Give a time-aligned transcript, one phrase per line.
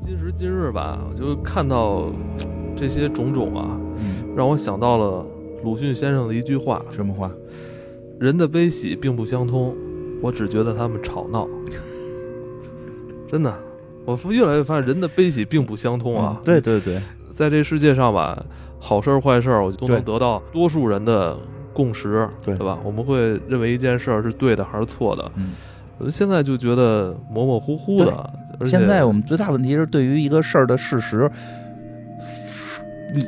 [0.00, 2.06] 今时今日吧，我就看到
[2.76, 5.26] 这些种种啊，嗯，让我想到了
[5.62, 7.30] 鲁迅先生的一句话：什么话？
[8.18, 9.74] 人的悲喜并不相通，
[10.22, 11.46] 我只觉得他们吵闹。
[13.30, 13.54] 真的，
[14.04, 16.44] 我越来越发现人的悲喜并不相通啊嗯。
[16.44, 16.98] 对对对，
[17.30, 18.42] 在这世界上吧，
[18.78, 21.36] 好事儿坏事儿，我都能得到多数人的
[21.74, 22.78] 共识，对吧？
[22.82, 25.30] 我们会认为一件事儿是对的还是错的。
[25.36, 25.50] 嗯，
[25.98, 28.30] 我现在就觉得模模糊糊的。
[28.64, 31.30] 现在我们最大问题是对于一个事儿的事实，
[33.14, 33.24] 你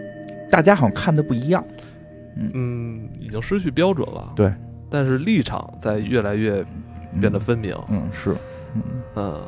[0.51, 1.65] 大家好像看的不一样。
[2.55, 4.33] 嗯，已经失去标准了。
[4.35, 4.53] 对，
[4.89, 6.65] 但是立场在越来越
[7.21, 7.77] 变得分明。
[7.91, 8.35] 嗯，是，
[8.75, 8.83] 嗯
[9.17, 9.41] 嗯，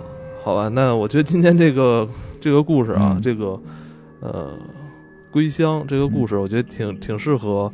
[0.42, 2.06] 好吧，那我觉得今天这个
[2.40, 3.58] 这个故事啊，嗯这个
[4.20, 4.50] 呃
[5.30, 7.72] 归乡这个故事，我觉得挺挺适合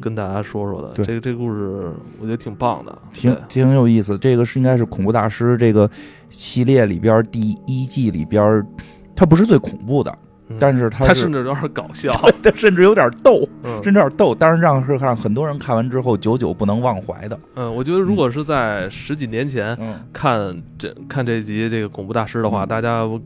[0.00, 1.04] 跟大家说说的。
[1.04, 4.18] 这个这个故事我觉得挺棒的，挺挺有意思。
[4.18, 5.88] 这个是应该是恐怖大师这个
[6.32, 8.66] 系列里边第一季里边，
[9.14, 10.10] 它不是最恐怖的，
[10.48, 12.10] 嗯但是它甚至有点搞笑。
[12.42, 17.38] 它甚至有点逗，嗯甚至有点逗，但是让是让很多人看完之后久久不能忘怀的。
[17.54, 23.20] 嗯，我觉得如果是在十几年前嗯，看这看这集这个恐怖大师的话，嗯大家不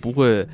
[0.00, 0.46] 不会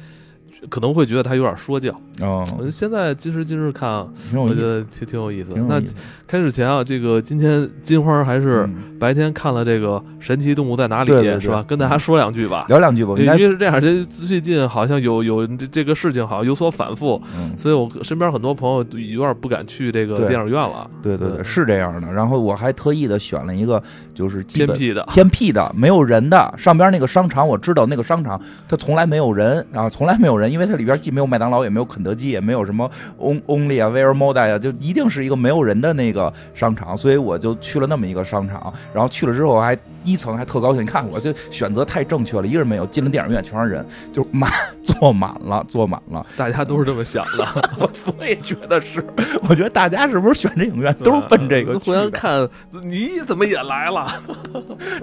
[0.68, 1.92] 可能会觉得他有点说教。
[2.20, 3.90] 哦我觉，得现在今时今日看
[4.34, 5.60] 我觉得挺挺有意思的。
[5.62, 5.82] 那。
[6.28, 11.64] 开始前啊，这个今天金花还是嗯白天看了这个《神奇动物在哪里》是吧？
[11.66, 12.66] 跟大家说两句吧。
[12.68, 20.86] 聊两句吧，因为是这样，这最近好像有有这这个事情好像有所反复，嗯，所以我身边很多朋友都有点不敢去这个电影院了。
[21.02, 22.12] 对对对，是这样的。
[22.12, 23.82] 然后我还特意的选了一个
[24.18, 38.74] 就是偏僻的，偏僻的、没有人的，上边那个商场我知道，那个商场它从来没有人啊，从来没有人，因为它里边既没有麦当劳，也没有肯德基，也没有什么 On Only 啊、Where Moda 呀，就一定是一个没有人的那个商场，所以我就去了那么一个商场。
[38.92, 39.78] 然后去了之后还
[40.08, 44.50] 一层还特高兴，你看我这选择太正确了，一个人没有，进了电影院全是人，就满
[44.82, 46.24] 坐满了，坐满了。
[46.36, 47.46] 大家都是这么想的，
[47.78, 49.04] 我我也觉得是，
[49.48, 52.00] 我觉得大家是不是选这影院都是奔这个互去的？
[52.00, 52.48] 相看，
[52.84, 54.08] 你怎么也来了？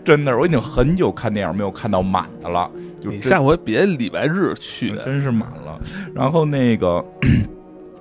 [0.03, 2.69] 真的，我已经很久看电影没有看到满的了，
[3.01, 4.95] 就真你下回别礼拜日去。
[5.03, 5.79] 真是满了。
[6.13, 7.03] 然后那个，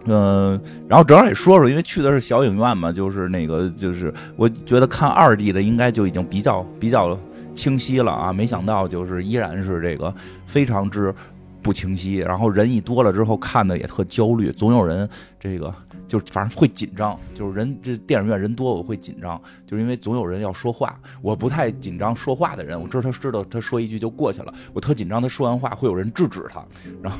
[0.06, 7.18] 嗯、然后正好也说说，因为去的是小影院嘛，就是那个，就是我觉得看二 D 的应该就已经比较比较
[7.54, 10.14] 清晰了啊，没想到就是依然是这个
[10.46, 11.14] 非常之。
[11.62, 15.08] 不清晰，然后人一多了之后看的也特焦虑，总有人
[15.40, 15.74] 这个
[16.06, 26.62] 就反正会紧张，就是人这电影院人多我会紧张，就是因为总有人要说话，我不太紧张说话的人，我知道他知道他说一句就过去了，我特紧张他说完话会有人制止他，
[27.02, 27.18] 然后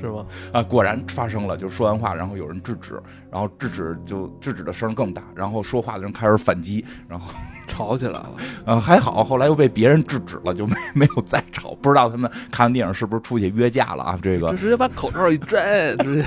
[0.00, 0.26] 是吗？
[0.52, 7.32] 啊，果然发生了，就说完话，然后有人制止，然后制止就制止的声更大，然后说话的人开始反击，然后
[7.66, 8.30] 吵起来了。
[8.64, 14.18] 呃还好，后来又被别人制止了，就没 没有再吵，不知道他们看完电影是不是出去约架了啊？
[14.22, 16.24] 这个就，直接把口罩一摘， 直接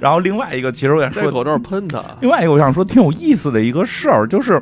[0.00, 2.02] 然后另外一个，其实我想说，摘口罩喷他。
[2.20, 4.60] 另外一个我想说挺有意思的一个事儿，就是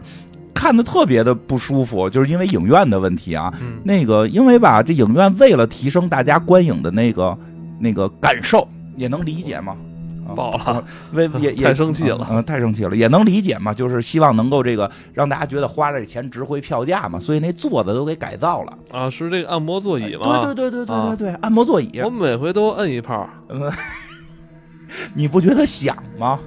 [0.52, 7.36] 看的特别的不舒服，就是因为影院的问题啊，嗯，那个因为吧，这影院为了提升大家观影的那个
[7.80, 9.76] 那个感受，也能理解吗。
[10.28, 18.78] 啊爆了，为 也也太生气了嗯、太生气了，也能理解嘛，就是希望能够这个让大家觉得花了这钱值回票价嘛，所以那座子都给改造了。
[18.92, 20.38] 啊，是这个按摩座椅吗？
[20.44, 23.72] 对对对对对啊对对，按摩座椅我，每回都摁一炮嗯，
[25.14, 26.38] 你不觉得响吗？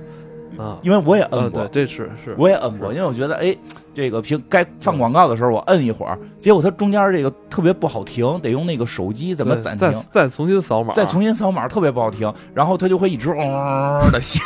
[0.58, 0.78] 啊。
[0.82, 2.34] 因为我也摁嗯，过对，，这是是。
[2.38, 3.54] 我也摁过，因为我觉得哎，
[3.94, 10.24] 这个平该放广告的时候我摁一会儿，结果它中间这个特别不好停，得用那个手机怎么对暂停再。
[10.24, 14.42] 再重新扫码，再重新扫码特别不好停，然后它就会一直嗡的响，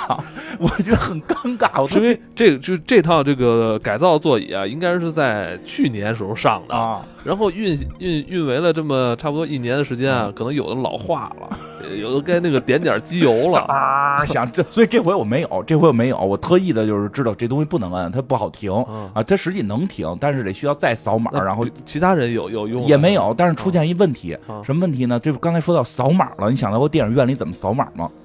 [0.60, 1.82] 我觉得很尴尬。
[1.82, 11.58] 我特是因为这个就这套这个改造座椅啊，应该是在去年时候上的，啊，然后运运运维了这么差不多一年的时间嗯啊，可能有的老化了，
[12.00, 13.60] 有的该那个点点机油了。
[13.70, 25.20] 啊，想这，所以这回我没有，这回我没有，我特意的就是知道这东西不能摁，它不好停啊，啊，它实际能停，但是得需要再扫码，然后其他人有有用也没有，但是出现一问题，啊什么问题呢？
[25.20, 28.10] 这不刚才说到扫码了，你想到过电影院里怎么扫码吗？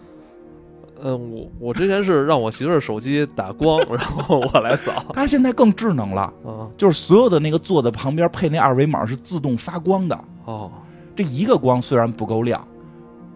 [1.05, 6.71] 嗯，我我之前是让我媳妇儿手机打光，然后我来扫 它现在更智能了，啊。
[6.77, 10.71] 就是所有的那个座子旁边配那二维码是自动发光的，哦，
[11.17, 12.65] 这一个光虽然不够亮。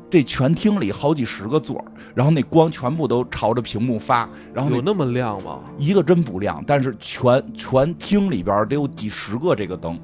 [0.09, 5.61] 这全厅里好几十个座儿，然后那光全部都朝着屏幕发，然后那有那么亮吗？
[5.77, 9.99] 一个真不亮，但是全全厅里边得有几十个这个灯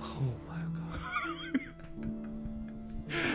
[0.00, 1.00] ，Oh my god！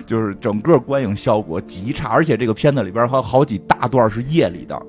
[0.06, 4.82] 就是整个观影效果极差，而且这个片子里边还有好几大段是夜里的，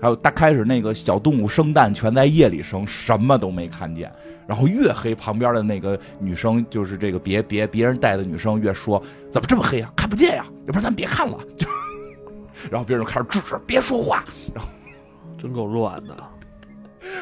[0.00, 4.10] 还有大开始那个小动物生蛋全在夜里生，什么都没看见。
[4.46, 11.38] 然后越黑，旁边的那个女生就是这个别别别人带的女生越说怎么这么黑啊，看不见呀，要不然咱别看了。
[12.70, 14.24] 然后别人就开始制止，别说话。
[14.54, 14.70] 然后
[15.40, 16.31] 真够乱的。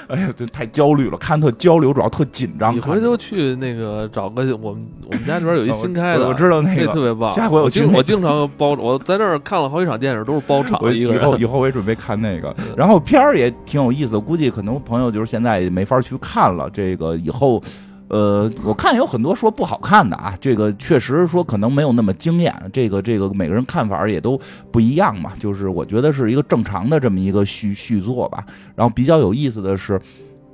[0.09, 2.75] 哎呀，这太焦虑了，看特焦虑，主要特紧张。
[2.75, 7.33] 你回头去那个找个我们我们家这边有一 新开的，我知道那个特别棒。
[7.35, 10.81] 下回我经我经常包，我在那儿看了好几场电影，都是包场。
[10.95, 16.69] 以后以后我也准备看那个，然后片儿也挺有意思，估计可能朋友就是现在也没法去看了。
[16.71, 17.63] 这个以后。
[18.11, 24.39] 呃，我看有很多说不好看的啊，这个确实说可能没有那么惊艳，这个这个每个人看法也都
[24.73, 25.33] 不一样嘛。
[25.39, 28.45] 就是我觉得是一个正常的这么一个续续作吧。
[28.75, 30.01] 然后比较有意思的是，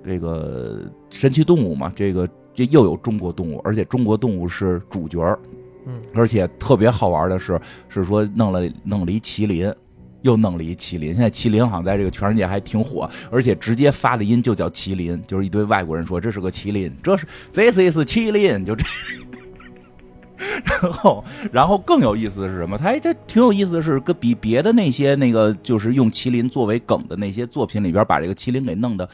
[0.04, 5.18] 这个神奇动物嘛，这个这又有中国动物，而且中国动物是主角
[5.86, 9.72] 嗯，而且特别好玩的是，是说弄了弄了一麒麟。
[10.26, 18.84] 又弄了一麒麟，现在麒麟好像在这个全世界还挺火，而且直接发的音就叫麒麟，就是一堆外国人说这是个麒麟，这是 this is 麒麟，就这。
[20.64, 22.76] 然后，然后更有意思的是什么？
[22.76, 29.08] 他他挺有意思的是，跟比别的那些那个就是用麒麟作为梗的那些作品里边，把这个麒麟给弄得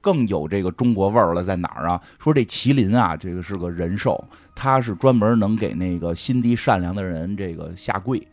[0.00, 1.42] 更有这个中国味儿了。
[1.44, 2.00] 在哪儿啊？
[2.18, 4.22] 说这麒麟啊，这个是个人兽，
[4.54, 8.26] 它是专门能给那个心地善良的人这个下跪。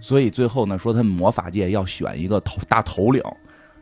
[0.00, 3.22] 所以最后呢，说他们魔法界要选一个头大头领，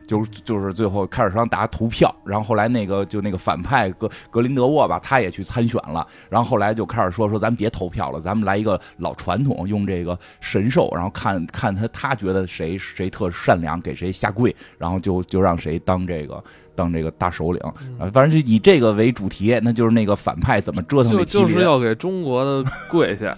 [0.07, 16.43] 就是就是最后开始让大家投票，然后后来那个就那个反派格格林德沃吧，他也去参选了，然后后来就开始说说咱别投票了，咱们来一个老传统，用这个神兽，然后看看他他觉得谁谁特善良，给谁下跪，然后就就让谁当这个
[16.75, 17.59] 当这个大首领，
[17.97, 23.35] 啊，反正就以这个为主题，那就是那个反派怎么折腾就就是要给中国的跪下。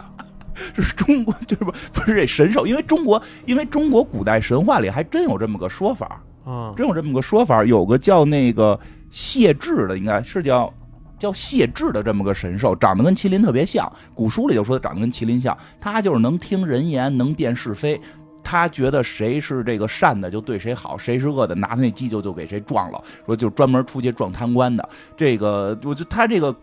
[0.74, 10.74] 这是中国，就是不不是这神兽，因为中国，因为中国古代神话里还真有这么个说法啊，真有这么个说法，有个叫那个谢志的，应该是叫
[11.19, 18.00] 叫谢志的这么个神兽，长得跟麒麟特别像，古书里就说长得跟麒麟像，他就是能听人言，能辨是非，
[18.44, 26.56] 他觉得谁是这个善的就对谁好，谁是恶的拿他那犄角就给谁撞了，说就专门出去撞贪官的，这个我就他这个。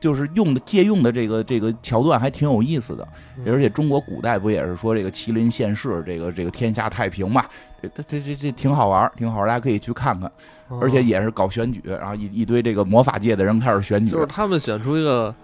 [0.00, 3.06] 就是用的借用的这个这个桥段还挺有意思的，
[3.46, 7.44] 而且中国古代不也是说这个麒麟现世，这个这个天下太平嘛？
[7.80, 10.30] 这这这这挺好玩，挺好玩，大家可以去看看。
[10.80, 15.34] 而且也是搞选举，然后一一堆这个魔法界的人开始选举，就是他们选出一个。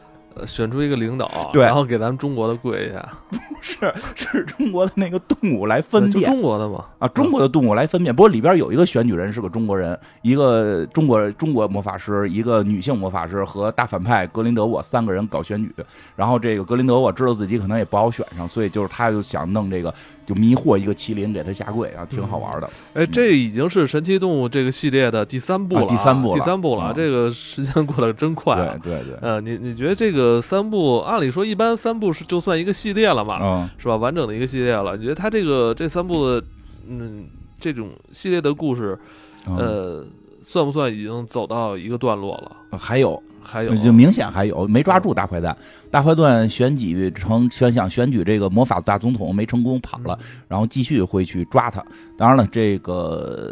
[0.46, 8.14] 选出一个领导，对，然后给咱们中国的跪一下，不 是是中国的那个动物来分辨，中国的嘛啊，中国的动物来分辨。
[8.14, 15.72] 不过里边有一个选举人是个中国人，一个中国中国魔法师，一个女性魔法师和大反派格林德沃三个人搞选举。
[16.16, 19.92] 然后这个格林德沃知道自己可能也不好选上，所以就是他就想弄这个。
[20.28, 22.68] 就迷惑一个麒麟给他下跪啊，挺好玩的。
[22.92, 26.92] 哎，这已经是神奇动物这个系列的第三部了，第三部，第三部了。
[26.94, 28.54] 这个时间过得真快。
[28.82, 29.16] 对对对。
[29.22, 33.38] 呃，你你觉得这个三部，按理说一般三部是就算一个系列了嘛？
[33.40, 33.96] 嗯，是吧？
[33.96, 34.96] 完整的一个系列了。
[34.96, 36.42] 你觉得他这个这三部的，
[36.88, 37.26] 嗯，
[37.58, 38.98] 这种系列的故事，
[39.46, 40.04] 呃，
[40.42, 42.78] 算不算已经走到一个段落了？
[42.78, 43.22] 还有。
[43.40, 45.56] 还有，就明显还有没抓住大坏蛋，
[45.90, 51.82] 大坏蛋选举成选想选举这个魔法大总统没成功跑了，然后继续会去抓他。
[52.18, 53.50] 当然了，这个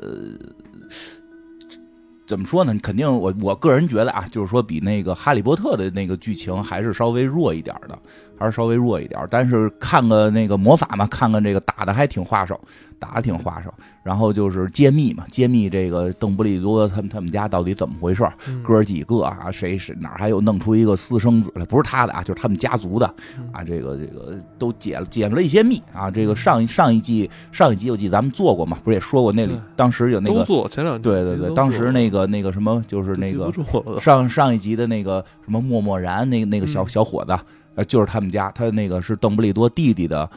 [2.27, 2.77] 怎么说呢？
[2.83, 7.99] 肯定我我个人觉得啊，就是说比那个哈利波特的那个剧情还是稍微弱一点的，
[8.39, 9.21] 还是稍微弱一点。
[9.31, 12.59] 但是看个那个魔法嘛，看看这个打的还挺花哨。
[12.99, 13.71] 打的挺花哨，
[14.03, 18.27] 然后就是揭秘嘛，揭秘这个邓布利多他们他们家到底怎么回事
[18.63, 23.05] 哥几个啊，谁是哪还有弄出一个私生子来，不是他的啊，就是他们家族的
[23.53, 26.11] 啊，这个这个都解了解了一些密啊。
[26.11, 33.53] 这个上一上一季上一集我记咱们做过嘛，不是也说过那里当时有那个做前两对对对，当时那个那个什么就是那个
[34.01, 37.39] 上上一集的那个什么默默然那那个小小伙子
[37.77, 40.29] 呃就是他们家，他那个是邓布利多弟弟的。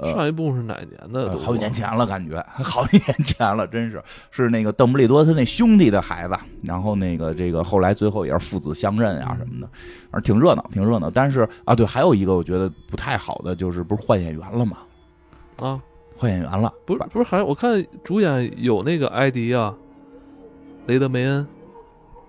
[0.00, 1.36] 上一部是哪年的？
[1.38, 4.00] 好几年前了，感觉 好几年前了，真是
[4.30, 9.68] 是那个邓布利多他那兄弟的孩子，然后那个这个后来最后也是父子相认啊什么的，
[10.08, 11.10] 反正挺热闹，挺热闹。
[11.10, 14.76] 但是啊，对，还有一个我觉得不太好的就是不是换演员了吗？
[15.56, 15.80] 啊，
[16.16, 19.74] 换演员了，不是不是还我看主演有那个艾迪啊，
[20.86, 21.44] 雷德梅恩，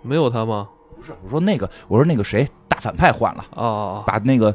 [0.01, 0.67] 没有他吗？
[0.99, 4.53] 不是，我说那个，我说那个谁大反派换了啊，把那个。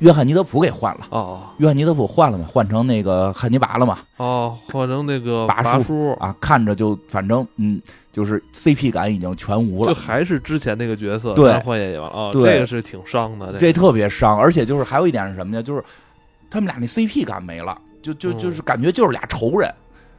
[0.00, 3.96] 约翰尼德普给换了哦，约翰尼德普换了嘛，换成那个汉尼拔了嘛？
[4.18, 7.80] 哦，换成那个拔叔啊，看着就反正嗯，
[8.12, 15.62] 就是 CP 感已经全无了，就还是之前那个角色，对，换演员啊，这个是挺伤的，这特别伤，而且就是还有一点是什么呢？
[15.62, 15.82] 就是
[16.50, 19.74] 他们俩那 CP 感没了，就就就是感觉就是俩仇人，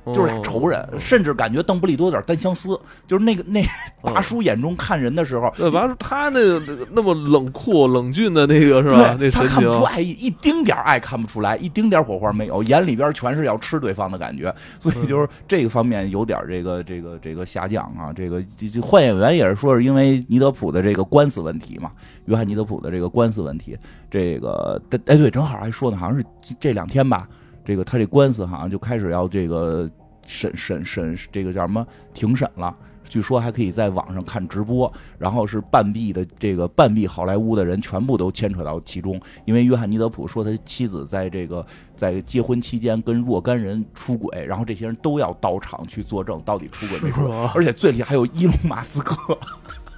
[0.08, 3.64] 就是俩仇人，甚至感觉邓布利多有点单相思，就是那个那
[4.04, 9.16] 大叔眼中看人的时候，对，完了他那个那么冷酷冷峻的那个是吧？
[9.20, 18.12] 那他看不出爱意，一丁点爱看不出来，一丁点火花没有，眼里边全是要吃对方的感觉，所以就是这个方面有点这个这个这个下降啊。
[18.16, 21.92] 这个这换演员也是说是因为尼德普的这个官司问题嘛，
[22.26, 23.78] 约翰尼德普的这个官司问题，
[24.10, 26.26] 这个哎对，正好还说呢，好像是
[26.60, 27.28] 这两天吧。
[27.64, 29.90] 这个他这官司好像就开始要这个
[30.26, 32.76] 审审审，这个叫什么庭审了。
[33.10, 39.20] 据说还可以在网上看直播，然后是半壁的这个半壁好莱坞的人全部都牵扯到其中。
[39.44, 47.36] 因为约翰尼德普说他妻子在这个在结婚期间跟若干人出轨，然后这些人都要到场去作证到底出轨没出轨。
[47.54, 49.38] 而且最里还有伊隆马斯克，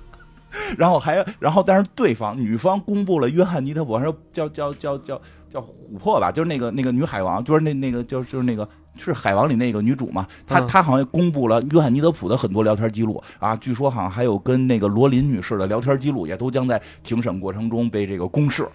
[0.76, 5.22] 然后还然后但是对方女方公布了约翰尼德普说叫叫叫叫。
[5.54, 8.68] 叫琥珀吧，就是那个那个女海王，就是那那个就是就是那个
[8.98, 10.26] 是海王里那个女主嘛。
[10.48, 18.68] 她她好像公布了约翰尼德普的很多聊天记录啊，据说好像还有跟那个罗琳女士的聊天记录，也都将在庭审过程中被这个公示。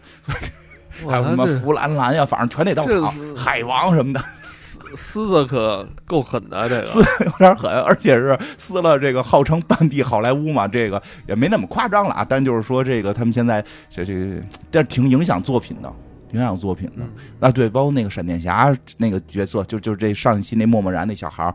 [1.08, 3.37] 还有什么弗兰兰呀，反正全得到场。
[3.37, 12.25] 海王什么的，撕撕的可够狠的，这个撕有点狠，而且是撕了这个号称半壁好莱坞嘛，这个也没那么夸张了啊。
[12.28, 15.92] 但就是说这个他们现在这这个，但挺影响作品的。
[16.30, 21.52] 挺有作品的啊，对，包括那个闪电侠那个角色，就就这上一期那默默然那小孩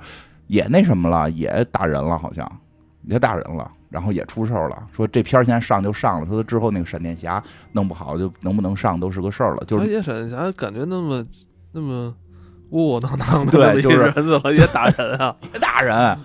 [0.47, 2.49] 也那什么了，也打人了，好像
[3.03, 4.83] 也打人了，然后也出事儿了。
[4.91, 9.63] 说这片儿现在上就上了，说之后那个闪电侠弄不好就能不能上都是个事儿了。
[9.65, 11.25] 就是闪电侠感觉那么
[11.71, 12.13] 那么
[12.71, 16.17] 窝窝囊囊的，对，就是怎么也打人啊， 也打人。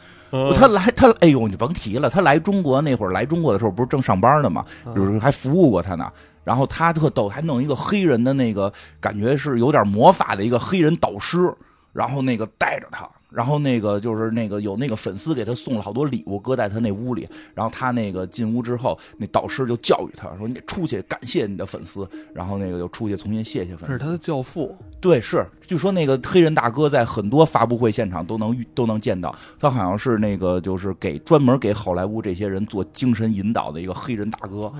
[0.54, 4.62] 他来他哎呦，你甭提了，他来中国那会儿来中国的时候不是正上班呢嘛，
[4.94, 6.10] 就是还服务过他呢。
[6.48, 11.54] 然后他特逗，还弄一个黑人的那个感觉是有点魔法的一个黑人导师，
[11.92, 17.28] 然后那个带着他，然后那个就是那个有那个粉丝给他送了好多礼物，搁在他那屋里。
[17.54, 23.92] 然后他那个进屋之后，那导师就教育他说：“你出去感谢你的粉丝。”然后那个又出去重新谢谢粉丝。
[23.92, 24.74] 是他的教父。
[25.02, 34.72] 对，是据说那个黑人大哥在很多发布会现场都能遇都能见到他，好像是那个就是给专门给好莱坞这些人做精神引导的一个黑人大哥。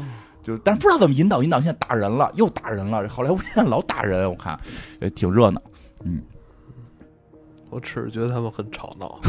[0.49, 3.07] 就是，但是不知道怎么引导，引导现在打人了，又打人了。
[3.07, 4.59] 好莱坞现在老打人，我看，
[5.02, 5.61] 也挺热闹。
[6.05, 6.23] 嗯，
[7.69, 9.21] 我只是觉得他们很吵闹，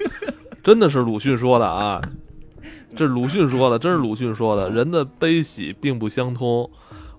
[0.64, 2.00] 真的是鲁迅说的啊，
[2.96, 4.70] 这是鲁迅说的，真是鲁迅说的。
[4.70, 6.70] 人的悲喜并不相通，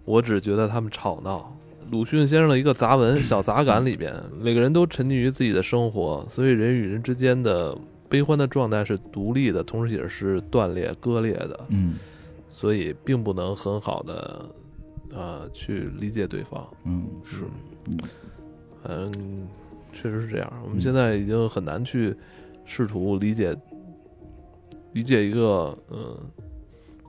[0.04, 1.56] 我只觉得他们吵闹。
[1.92, 7.78] 鲁迅先生的一个杂文《小杂感》里边，每个人都沉溺于自己的生活，所以人与人之间的
[8.10, 11.60] 悲欢的状态是独立的，同时也是断裂、割裂的。
[11.68, 11.94] 嗯。
[12.54, 14.46] 所以并不能很好的，
[15.12, 16.64] 呃，去理解对方。
[16.86, 17.46] 嗯，是，
[18.84, 19.48] 嗯，
[19.92, 20.54] 确实是这样。
[20.64, 22.16] 我们现在已经很难去
[22.64, 23.58] 试图理解，
[24.92, 26.16] 理解一个，嗯，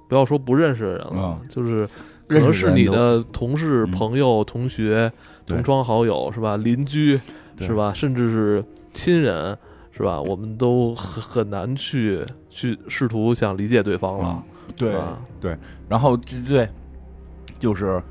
[0.08, 1.86] 不要说不认识的人了，就是
[2.26, 5.12] 可能是你的同事、朋友、同学、
[5.46, 6.56] 同窗好友，是吧？
[6.56, 7.20] 邻居，
[7.60, 7.92] 是吧？
[7.92, 9.56] 甚至是亲人，
[9.92, 10.18] 是吧？
[10.22, 14.42] 我们都很很难去去试图想理解对方了。
[14.76, 14.94] 对
[15.40, 15.56] 对，
[15.88, 16.68] 然后对对，
[17.58, 18.02] 就是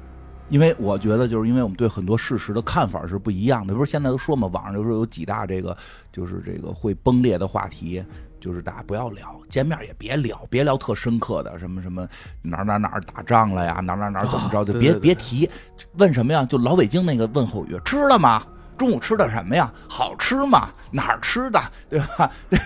[0.49, 3.73] 因为我觉得，就是因为我们对很多事实的看法是不一样的。
[3.73, 5.75] 不是现在都说嘛，网上就说有几大这个，
[6.11, 8.03] 就是这个会崩裂的话题，
[8.39, 12.07] 就是大家不要聊，见面也别聊，别聊特深刻的，什么什么
[12.41, 15.49] 哪哪哪打仗了呀，哪哪哪怎么着，就别别提。
[15.97, 16.45] 问什么呀？
[16.45, 18.43] 就老北京那个问候语，吃了吗？
[18.77, 19.71] 中午吃的什么呀？
[19.87, 20.69] 好吃吗？
[20.91, 21.61] 哪儿吃的？
[21.89, 22.29] 对吧？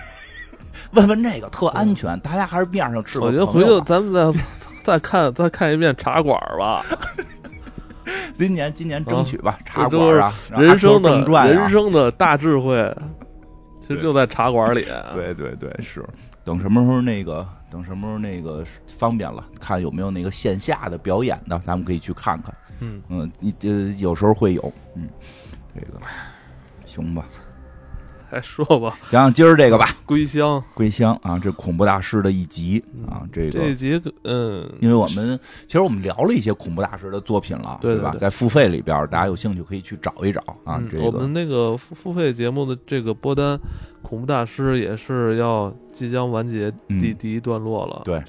[0.91, 3.19] 问问这个特安全，大家还是面上吃。
[3.19, 4.41] 我觉得回头咱们再
[4.83, 6.83] 再看再看一遍茶馆吧。
[8.33, 12.95] 今年今年争取吧，茶馆啊，人生的人生的大智慧，
[13.81, 14.85] 其实就在茶馆里。
[15.13, 16.05] 对对对，是。
[16.45, 18.63] 等什么时候那个，等什么时候那个
[18.97, 22.55] 方便了，看有没有那个线下的表演的，咱们可以去看看。
[22.79, 25.09] 嗯嗯，你这有时候会有，嗯，
[25.75, 25.99] 这个
[26.85, 27.25] 行吧。
[28.29, 30.59] 还说吧，讲讲今儿这个吧，《归乡》。
[30.73, 38.13] 归乡啊，这恐怖大师的一集啊，这个这一集，嗯，因为我们其实我们聊了一些恐怖大师的作品了，对吧？
[38.17, 40.81] 在付费里边，大家有兴趣可以去找一找啊。
[40.89, 43.59] 这个我们那个付付费节目的这个播单，
[44.01, 48.21] 恐怖大师也是要即将完结第第一段落了，对，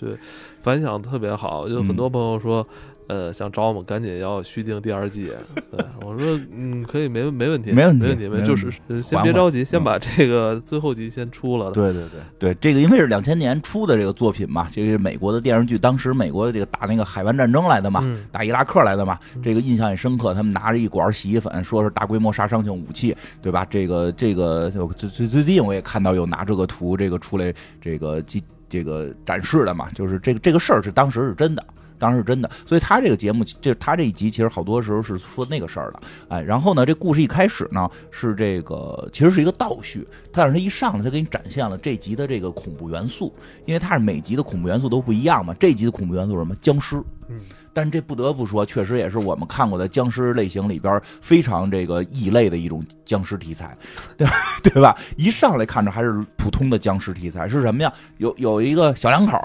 [0.60, 2.66] 反响特别好，有很多朋友说。
[3.08, 5.32] 呃，想找我们赶紧要续订第二季。
[5.72, 11.70] 对，我说嗯，可以，没没问题，没问题没问题，没问题就是呃先别着急，先把这个最后集先出了。
[11.72, 20.34] 对对对对，这个因为是两千年出的这个作品嘛，这个是美国的电视剧，当时美国这个打那个海湾战争来的嘛，嗯打伊拉克来的嘛，这个印象也深刻。
[20.34, 23.66] 他们拿着一管洗衣粉，说是大规模杀伤性武器，对吧？
[23.70, 31.64] 这个这个，就最最最近我也看到有拿这个图，这个出来这个记这个展示的嘛，就是这个这个事儿是当时是真的。
[31.98, 43.34] 当然是真的，所以他这个节目，就是他这一集，其实好多时候是说那个事儿的，哎，然后呢，这故事一开始呢是这个，其实是一个倒叙，但是他一上来他给你展现了这集的这个恐怖元素，
[43.66, 46.54] 因为他是每集的恐怖元素都不一样嘛，这集的恐怖元素是什么？
[46.56, 47.40] 僵尸，嗯，
[47.72, 53.76] 但这不得不说，确实也是我们看过的僵尸类型里边非常这个异类的一种僵尸题材，
[54.16, 54.32] 对吧？
[54.62, 54.96] 对吧？
[55.16, 57.92] 一上来看着还是普通的僵尸题材，是什么呀？
[58.18, 59.38] 有有一个小两口，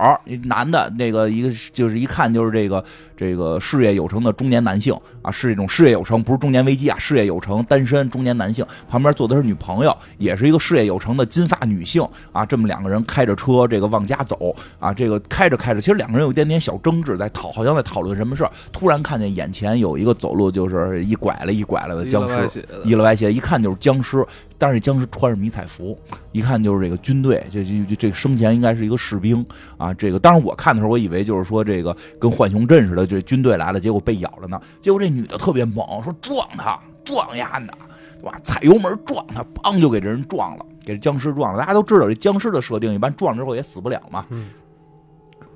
[0.44, 2.84] 男的，那个一个就是一看就是这个
[3.24, 24.26] 这个事业有成的中年男性啊，是一种事业有成，不是中年危机啊，事业有成，单身中年男性，旁边坐的是女朋友，也是一个事业有成的金发女性啊，这么两个人开着车这个往家走啊，这个开着开着，其实两个人有一点点小争执，在讨好像在讨论什么事儿，突然看见眼前有一个走路就是一拐了一拐了的僵尸，尸一了歪斜，一看就是僵尸，
[24.64, 26.00] 但是这僵尸穿着迷彩服，
[26.32, 29.94] 一看就是这个军队，这这这这生前应该是一个士兵啊。
[29.94, 34.58] 这个当时我看的时候，我以为就是说这个跟浣熊镇似的，这军队来了，结果被咬了呢。
[34.82, 37.74] 结果这女的特别猛，说撞他，撞丫的，
[38.22, 38.40] 对吧？
[38.42, 41.60] 踩油门撞他，砰就给这人撞了，给这僵尸撞了。
[41.60, 44.26] 大家都知道这僵尸的设定，一般撞了之后也死不了嘛。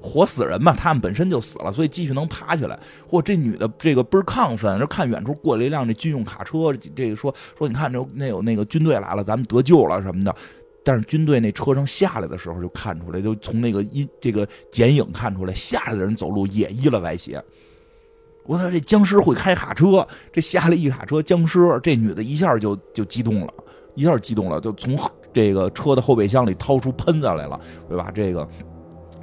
[0.08, 2.80] 活死人嘛，他们本身就死了，所以继续能爬起来。
[3.10, 10.34] 嚯，这女的这个倍儿亢奋，就看远处过来一辆这军用卡车，这个说说你看这那有那个军队来了，咱们得救了什么的。
[10.84, 17.44] 但是军队那车上下来的时候就看出来，就从那个一这个剪影看出来，下来的人走路也依了歪斜。
[18.46, 23.54] 我操，这僵尸会开卡车，这下来一卡车僵尸，这女的一下就就激动了，
[23.96, 24.98] 一下激动了，就从
[25.34, 27.60] 这个车的后备箱里掏出喷子来了，
[27.90, 28.10] 对吧？
[28.16, 28.48] 这个。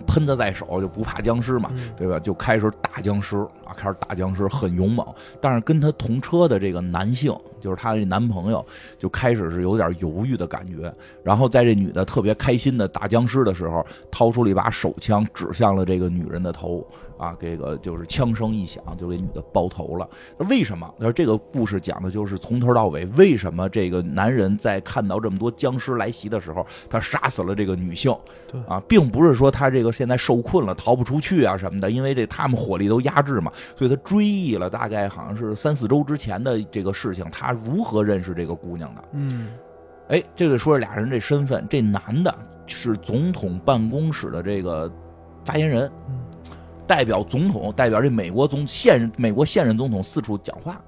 [0.05, 2.19] 喷子在手就不怕僵尸嘛，嗯对吧？
[2.21, 5.07] 就开始打僵尸啊，开始打僵尸，很勇猛。
[5.41, 8.65] 但是跟他同车的这个男性，就是他这男朋友，
[8.99, 10.93] 就开始是有点犹豫的感觉。
[11.23, 16.87] 然后在这女的特别开心的打僵尸的时候，掏出了一把手枪，指向了这个女人的头
[17.19, 20.09] 啊，这个就是枪声一响，就给女的爆头了。
[20.39, 20.93] 那为什么？
[20.99, 28.15] 那这个故事讲的就是从头到尾，为什么这个男人在看到这么多僵尸来袭的时候，他杀死了这个女性？
[28.49, 39.05] 对啊，并不是说他这个现在受困了，逃不出去啊什么的，因为这他们火力都压制嘛，所以他追忆了大概好像是三四周之前的这个事情，他如何认识这个姑娘的？
[39.13, 39.49] 嗯
[40.09, 42.35] 哎，这个说这俩人这身份，这男的
[42.67, 44.93] 是总统办公室的这个
[45.45, 46.19] 发言人，嗯
[46.87, 50.81] 代表总统，代表这美国总现任美国现任总统四处讲话。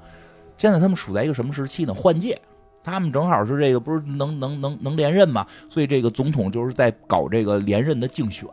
[0.56, 1.92] 现在他们处在一个什么时期呢？
[1.92, 2.40] 换届，
[2.82, 8.48] 他们正好是这个不是能能能能连任嘛，所以这个总统就是在搞这个连任的竞选，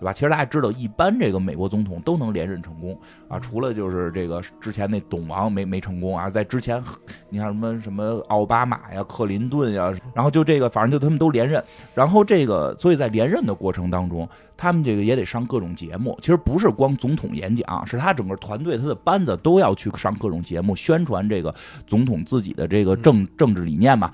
[0.00, 0.12] 对吧？
[0.14, 6.82] 其实大家知道，一般这个美国总统都能连任成功啊，除了就是这个之前那董王没没成功啊，在之前
[7.28, 11.62] 你看什么什么奥巴马呀、克林顿呀，然后就这个反正就他们都连任，
[11.94, 21.54] 然后这个所以在连任的过程当中，他们这个也得上各种节目，其实不是光总统演讲，是他整个团队他的班子都要去上各种节目，宣传这个
[21.86, 24.10] 总统自己的这个政政治理念嘛。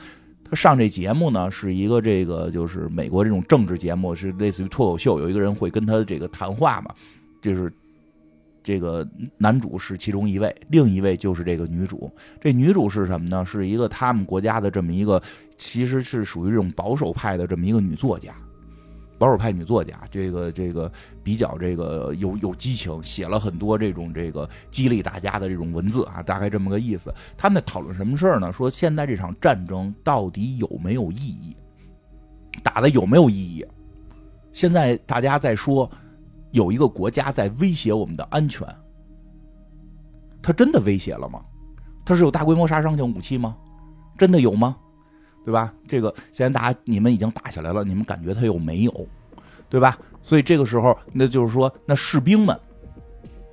[0.48, 6.94] 他上这节目呢，是一个这个就是美国这种政治节目，是类似于脱口秀，有一个人会跟他这个谈话嘛，
[7.42, 7.72] 就是
[8.62, 9.06] 这个
[9.36, 12.10] 男主是其中一位，另一位就是这个女主。
[12.40, 13.44] 这女主是什么呢？
[13.44, 15.20] 是一个他们国家的这么一个，
[15.56, 18.34] 其实是属于这种保守派的这么一个女作家。
[19.18, 20.90] 保守派女作家，这个这个
[21.22, 27.14] 比较这个有有激情，写了很多这种这个激励大家的这种文字啊，大概这么个意思。
[27.36, 28.52] 他们在讨论什么事儿呢？
[28.52, 31.56] 说现在这场战争到底有没有意义？
[32.62, 33.64] 打的有没有意义？
[34.52, 35.90] 现在大家在说
[36.50, 38.66] 有一个国家在威胁我们的安全，
[40.42, 41.42] 他真的威胁了吗？
[42.04, 43.56] 他是有大规模杀伤性武器吗？
[44.16, 44.76] 真的有吗？
[45.46, 45.72] 对吧？
[45.86, 49.08] 这个现在大家你们已经打下来了，你们感觉他有没有？
[49.70, 49.96] 对吧？
[50.20, 52.58] 所以这个时候，那就是说，那士兵们，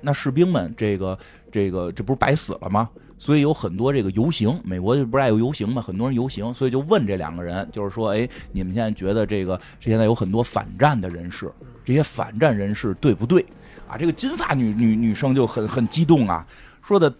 [0.00, 1.16] 那士兵们，这个
[1.52, 2.90] 这个，这不是白死了吗？
[3.16, 5.80] 所以有很多这个游行，美国不是爱游行吗？
[5.80, 11.48] 很多人游行，所以就问这两个人，就是说，哎，你们现在觉得这个现在有很多反战的人士，
[11.84, 13.46] 这些反战人士对不对？
[13.88, 16.44] 啊，这个金发女女女生就很很激动啊，
[16.82, 17.12] 说的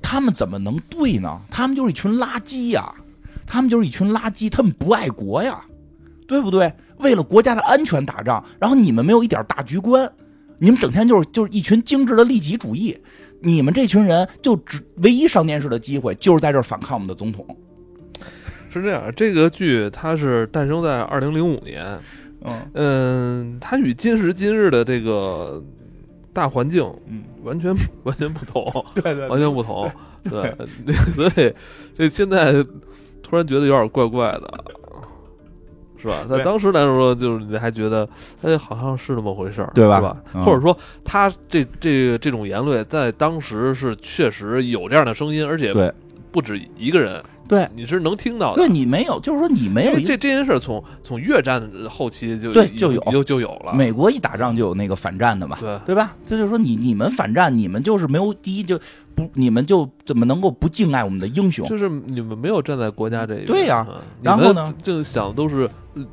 [0.00, 1.40] 他们怎么能对呢？
[1.50, 2.94] 他们就是一群垃圾呀、
[3.50, 5.60] 他们就是一群垃圾，他们不爱国呀，
[6.28, 6.72] 对不对？
[6.98, 10.08] 为了国家的安全打仗，然后你们没有一点大局观，
[10.60, 12.96] 你们整天就是就是一群精致的利己主义。
[13.40, 17.44] 你们这群人就只唯一上电视的机会就是在这儿反抗我们的总统。
[18.72, 21.98] 是这样，这个剧它是诞生在二零零五年，
[22.44, 25.60] 嗯嗯，它与今时今日的这个
[26.32, 28.62] 大环境嗯，完全完全不同，
[28.94, 29.90] 对对完全不同。
[30.22, 30.54] 对，
[31.16, 31.54] 所以
[31.94, 32.64] 所以现在
[33.30, 34.52] 突然觉得有点怪怪的，
[35.96, 36.14] 是吧？
[36.28, 38.08] 在当时来说，就是你还觉得，
[38.42, 40.16] 哎，好像是那么回事儿，对吧是吧？
[40.34, 45.92] 嗯或者说，他这这这种言论在当时是确实有这样的声音，而且对
[46.30, 47.68] 不止一个人，对。
[47.74, 48.58] 你是能听到的。
[48.58, 48.68] 对，。
[48.68, 53.00] 你没有，就是说你没有这这件事儿从从越战后期就对就有。
[53.10, 55.78] 就就有了，美国一打仗就有那个反战的嘛，对。
[55.86, 56.16] 对吧？
[56.26, 58.78] 这就是说你你们反战，你们就是没有第一就
[59.14, 61.66] 不，你们就怎么能够不敬爱我们的英雄？
[61.66, 63.96] 就是你们没有站在国家这一边，对呀嗯。
[64.22, 66.04] 然后呢，就想都是呃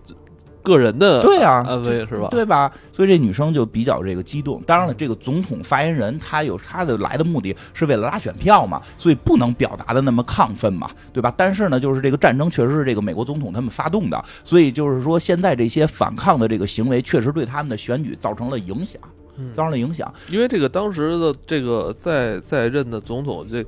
[0.64, 2.28] 个人的对啊是吧？
[2.30, 2.72] 对吧？
[2.92, 4.62] 所以这女生就比较这个激动。
[4.68, 11.34] 当然了，这个总统发言人他有他的来的目的是为了拉选票嘛，所以不能表达的那么亢奋嘛，对吧？
[11.38, 19.02] 但是呢，就是这个战争确实是这个美国总统他们发动的，所以就是说现在这些反抗的这个行为确实对他们的选举造成了影响，
[19.38, 20.14] 嗯造成了影响。
[20.30, 23.66] 因为这个当时的这个在在任的总统，这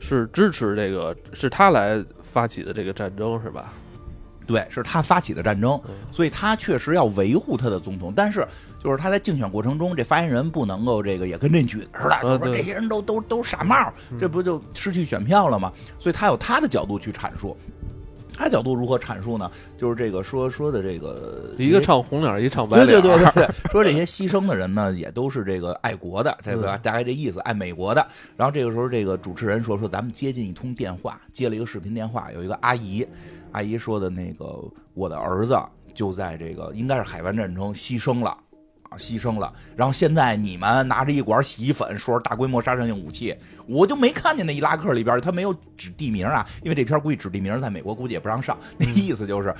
[0.00, 3.72] 是支持这个是他来发起的这个战争是吧？
[4.46, 8.12] 对，是他发起的战争，嗯所以他确实要维护他的总统。
[8.14, 8.46] 但是，
[8.82, 13.76] 就是他在竞选过程中，这发言人不能够这个也跟这女的似的，就说这些人都都都傻帽，
[14.10, 15.72] 嗯这不就失去选票了吗？
[15.98, 17.56] 所以他有他的角度去阐述。
[18.34, 19.48] 他角度如何阐述呢？
[19.76, 26.74] 就是这个说说的这个一个唱红脸儿，一唱白脸儿，对对对对，说这些牺牲的人呢，也都是这个爱国的，对吧？
[26.76, 28.04] 嗯大概这意思，爱美国的。
[28.34, 33.06] 然后这个时候，这个主持人说说，咱们接进一通电话，接了一个视频电话，有一个阿姨，
[33.52, 34.62] 阿姨说的那个，
[34.94, 35.58] 我的儿子
[35.94, 38.36] 就在这个应该是海湾战争牺牲了。
[38.90, 39.50] 啊，牺牲了。
[39.74, 43.34] 然后现在你们拿着一管洗衣粉，说是大规模杀伤性武器，
[43.66, 48.54] 我就没看见那伊拉克里边，他没有指地名啊，因为这片估计指地名在美国估计也不让上。
[48.76, 49.54] 那意思就是，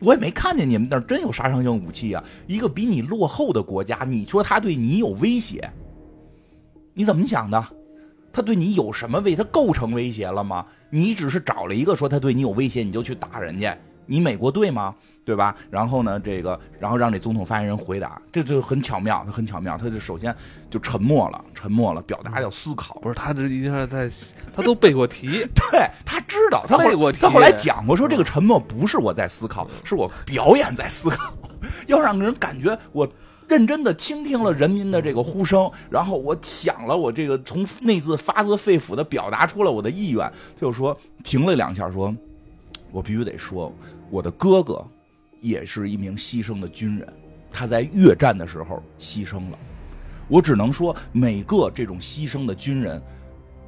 [0.00, 2.24] 我也没看见你们那儿真有杀伤性武器啊！
[2.48, 5.70] 一个比你落后的国家，你说他对你有威胁，
[6.94, 7.64] 你怎么想的？
[8.38, 9.34] 他对你有什么威？
[9.34, 10.64] 他构成威胁了吗？
[10.90, 14.94] 你只是找了一个说他对你有威胁，你就去打人家，你美国对吗？
[15.24, 15.56] 对吧？
[15.70, 20.32] 然后呢，这个，然后让这总统发言人回答，这就很巧妙，他很巧妙，他就首先
[20.70, 22.94] 就沉默了，沉默了，表达要思考。
[23.02, 24.08] 不是他这一下在，
[24.54, 31.34] 他都背过题， 对他知道，他背过题他后来讲过说，这个沉默不是我在思考，是我表演在思考，
[31.88, 33.06] 要让人感觉我
[33.48, 40.30] 认真的倾听了人民的这个呼声，然后我想了，我这个从内自发自肺腑的表达出了我的意愿，
[40.60, 42.14] 就说停了两下，说，
[42.92, 43.72] 我必须得说，
[44.10, 44.86] 我的哥哥
[45.40, 47.10] 也是一名牺牲的军人，
[47.48, 49.58] 他在越战的时候牺牲了。
[50.28, 53.02] 我只能说，每个这种牺牲的军人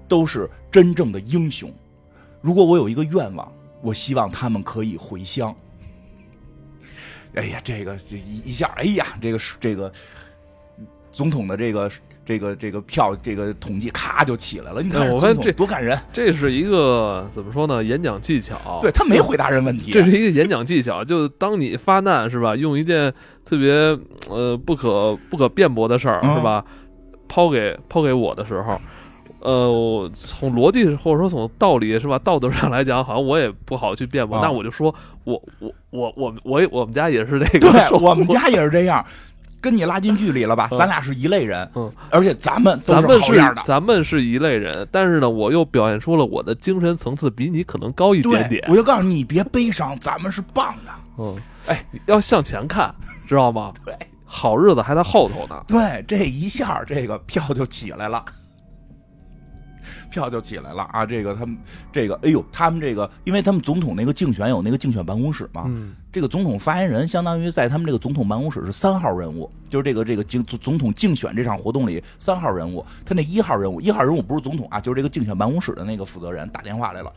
[0.07, 1.73] 都是真正的英雄。
[2.43, 5.57] 如果我有一个愿望，我希望他们可以回乡。
[7.35, 9.90] 哎呀，这个这一一下，哎呀，这个是这个
[11.12, 11.90] 总统的这个
[12.25, 14.83] 这个这个票这个统计咔就起来了。
[14.83, 17.83] 你看我发现这多感人，这是一个怎么说呢？
[17.83, 18.79] 演讲技巧。
[18.81, 22.55] 对他没回答人问题，这是一个演讲技巧，就当你发难是吧？
[22.55, 23.12] 用一件
[23.45, 23.73] 特别
[24.29, 26.64] 呃不可不可辩驳的事儿嗯是吧？
[27.29, 28.81] 抛给抛给我的时候，
[29.40, 32.18] 呃，我从逻辑或者说从道理是吧？
[32.18, 34.37] 道德上来讲，好像我也不好去辩驳。
[34.37, 39.05] 啊那我就说我我我我我我们家也是这个对我们家也是这样。
[39.62, 40.70] 跟你拉近距离了吧？
[40.72, 43.62] 嗯咱俩是一类人，嗯而且咱们都咱们是好样的。
[43.66, 48.64] 咱们是一类人，但是呢，我又表现出了我的精神层次比你可能高一点点，。
[48.70, 50.92] 我就告诉你，你别悲伤，咱们是棒的。
[51.18, 52.94] 嗯，哎，要向前看，
[53.29, 53.70] 知道吗？
[53.85, 55.62] 对好日子还在后头呢。
[55.68, 58.24] 对，这一下这个票就起来了，
[60.11, 61.07] 票就起来了啊！
[61.07, 61.57] 这个他们
[61.92, 72.85] 这个，哎呦，他们这个，因为他们总统那个竞选有那个竞选办公室嘛，嗯这个总统发言人相当于在他们这个总统办公室是三号人物，就是这个这个竞总总统竞选这场活动里三号人物。
[73.07, 77.12] 他那一号人物，一号人物不是总统啊，就是这个竞选办公室的那个负责人打电话来了，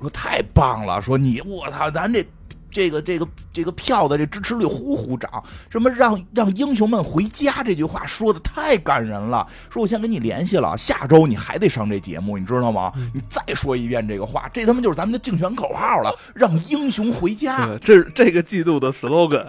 [0.00, 2.24] 说太棒了，说你我操，咱这。
[2.70, 9.46] 这个这个这个票的这支持率呼呼涨，什么让让英雄们回家这句话说的太感人了。
[9.68, 12.92] 说我先跟你联系了，下周你还得上这节目，你知道吗？
[13.14, 17.66] 你再说一遍这个话，这他妈就是咱们的竞选口号了，让英雄回家。
[17.66, 19.46] 对，这是这个季度的 slogan，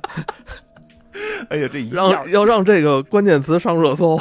[1.49, 4.19] 哎呀，这一下让要让这个关键词上热搜。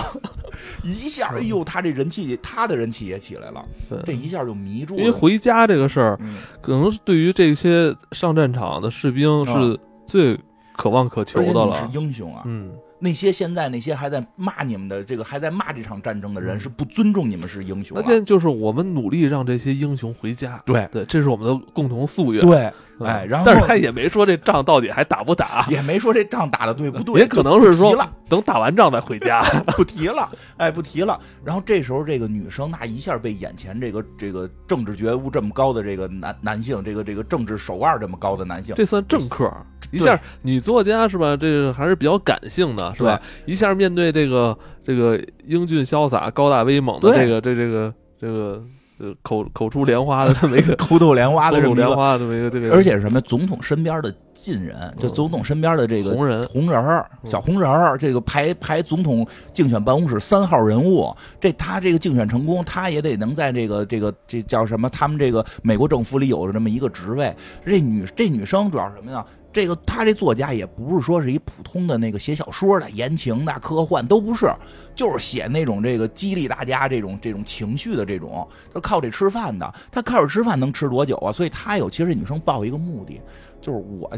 [0.83, 5.01] 一下，哎呦，他这人气，他的人气也起来了，对这一下就迷住了。
[5.01, 10.39] 因为回家这个事儿，嗯，可能是对于这些上战场的士兵是最
[10.73, 11.75] 渴望可求的了。
[11.75, 18.03] 是英雄啊，嗯，那些现在那些还在骂你们的这个还在骂这场战争的人是不尊重你们是英雄了。
[18.05, 20.61] 那这就是我们努力让这些英雄回家。
[20.65, 22.41] 对对，这是我们的共同夙愿。
[22.41, 22.73] 对，嗯
[23.05, 27.97] 哎，然后但是他也没说这仗到底还打不打，也没说这仗打的对不对，也可能是说
[28.29, 29.43] 等打完仗再回家。
[29.77, 31.19] 不提了，哎，不提了。
[31.45, 39.51] 然后这时候这个女生那一下被眼前这个这个政治觉悟这么高的这个男男性，这个这个政治手腕这么高的男性，这算政客，
[39.91, 41.37] 一下女作家是吧？
[41.37, 43.21] 这个还是比较感性的，是吧？
[43.47, 48.63] 一下面对这个这个英俊潇洒、高大威猛的对这个这这个这个
[49.01, 51.75] 呃口口出莲花的这么一个 口吐莲花的么
[52.19, 53.21] 这么一个这个，而且是什么？
[53.23, 64.89] 总统身边的近人，就嗯总统身边的这个红人红人儿、嗯小红人儿，这个排排总统竞选办公室三号人物，这他这个竞选成功，他也得能在这个这个这叫什么？
[64.91, 67.35] 他们这个美国政府里有着这么一个职位。
[67.65, 69.25] 这女这女生主要是什么呀？
[69.53, 74.49] 这个他这作家也不是说是一普通的那个写小说的言情的科幻都不是，
[74.95, 79.75] 就是写那种这个激励大家这种这种情绪的这种，他靠这吃饭的。
[79.91, 81.33] 他靠着吃饭能吃多久啊？
[81.33, 83.21] 所以他有其实女生抱一个目的，
[83.61, 84.11] 就是我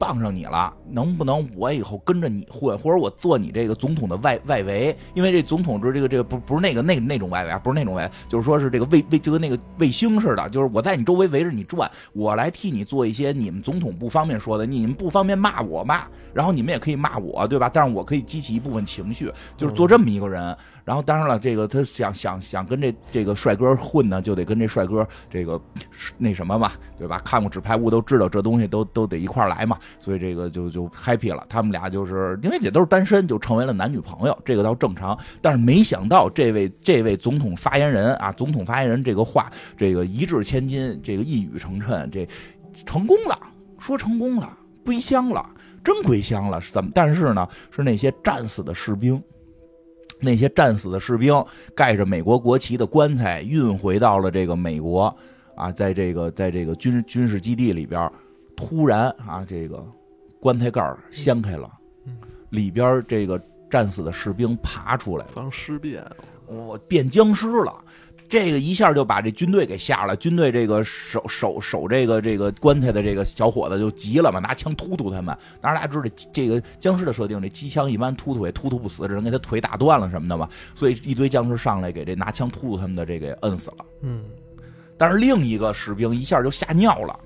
[0.00, 4.96] 傍上你了，能不能我以后跟着你混，或者我做你这个总统的外外围？
[5.12, 17.70] 因为这总统就是这个这个不不是那个那那种外围啊，不是那种外围，就是说是这个卫卫就跟那个卫星似的，就是我在你周围围着你转，我来替你做一些你们总统不方便说的，你们不方便骂我骂，然后你们也可以骂我，对吧？
[17.70, 20.56] 但是我可以激起一部分情绪，就是做这么一个人。
[20.84, 25.60] 然后当然了，这个他想想想跟这这个帅哥混呢，就得跟这帅哥这个
[26.18, 27.18] 那什么嘛，对吧？
[27.24, 31.44] 看过纸牌屋都知道这东西都都得一块儿来嘛，所以这个就就 happy 了。
[31.48, 35.18] 他们俩就是因为也都是单身，就成为了男女朋友，这个倒正常。
[35.40, 42.28] 但是没想到这位这位总统发言人啊，总统发言人这个话，这个一掷千金，这个一语成谶，这
[42.86, 43.38] 成功了，
[43.78, 45.48] 说成功了，归乡了，
[45.84, 46.60] 真归乡了。
[46.72, 46.90] 怎么？
[46.94, 49.22] 但是呢，是那些战死的士兵。
[50.20, 51.34] 那些战死的士兵
[51.74, 55.14] 盖着美国国旗的棺材运回到了这个美国，
[55.54, 58.10] 啊，在这个在这个军军事基地里边，
[58.56, 59.84] 突然啊，这个
[60.38, 61.70] 棺材盖儿掀开了，
[62.50, 66.04] 里边这个战死的士兵爬出来了，防尸变，
[66.46, 67.74] 我变僵尸了。
[68.30, 75.36] 这个一下就把这军队给吓了，军队这个守守守这个这个棺材的这个小伙子就急了嘛，拿枪突突他们。
[75.60, 80.48] 当然大家知道这这个僵尸的设定，这机枪一般突突也突突不死，只能给他腿打断了什么的嘛。
[80.76, 83.84] 所以一堆僵尸上来给这拿枪突突他们的这给摁死了。
[84.02, 84.24] 嗯，
[84.96, 87.18] 但是另一个士兵一下就吓尿了，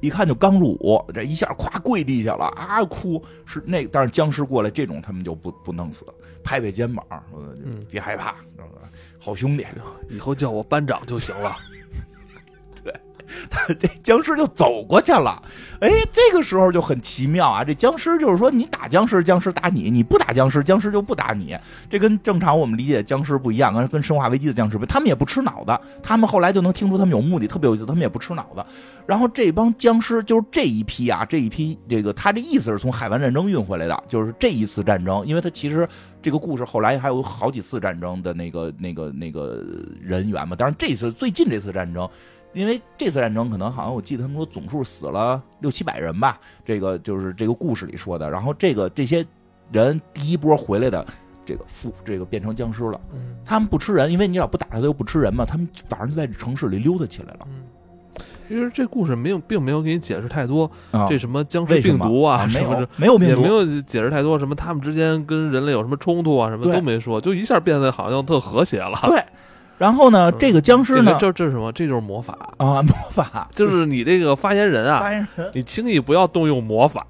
[0.00, 6.06] 一看就刚入伍，这一下咵跪地下了啊，哭是那，但是僵尸过来这种他们就不不弄死，
[6.44, 7.04] 拍拍肩膀
[7.90, 8.36] 别害怕，
[9.24, 9.64] 好兄弟。
[10.10, 11.56] 以后叫我班长就行了。
[13.78, 15.42] 这僵尸就走过去了。
[15.80, 17.62] 哎，这个时候就很奇妙啊！
[17.62, 21.54] 这僵尸就是说，你打僵尸，僵尸打你；你不打僵尸，僵尸就不打你。
[21.90, 25.78] 这跟正常我们理解僵尸不一样，跟跟生化危机的僵尸不，他们也不吃脑子。
[26.02, 27.84] 他们后来就能听出他们有目的，特别有意思。
[27.84, 28.64] 他们也不吃脑子。
[29.06, 35.86] 然后这帮僵尸就是这一批啊，这一批这个他这意思是从海湾战争运回来的，就是这一次战争，因为他其实
[36.22, 39.62] 这个故事后来还有好几次战争的那个那个那个
[40.00, 40.56] 人员嘛。
[40.56, 42.08] 当然这次最近这次战争。
[42.54, 48.30] 因为这次战争可能好像我记得他们说总数死了六七百人吧，这个就是这个故事里说的。
[48.30, 49.26] 然后这个这些
[49.72, 51.04] 人第一波回来的
[51.44, 57.64] 这个复这个变成僵尸了，嗯他们不吃人，因为你老不打他他又不吃人嘛，他们反正就在城市里溜达起来了嗯，
[58.48, 61.06] 其实这故事没有，并没有给你解释太多啊。
[61.08, 68.98] 这什么僵尸病毒啊，没什么有没有病毒，也没有解释太多，什么他们之间跟人类有什么冲突啊，什么都没说，就一下变得好像特和谐了。
[69.08, 69.20] 对。
[69.78, 71.72] 然后呢，嗯这个僵尸呢这这是什么？
[71.72, 77.06] 这就是魔法，啊， 魔法就是你这个发言人啊，发言人，你轻易不要动用魔法。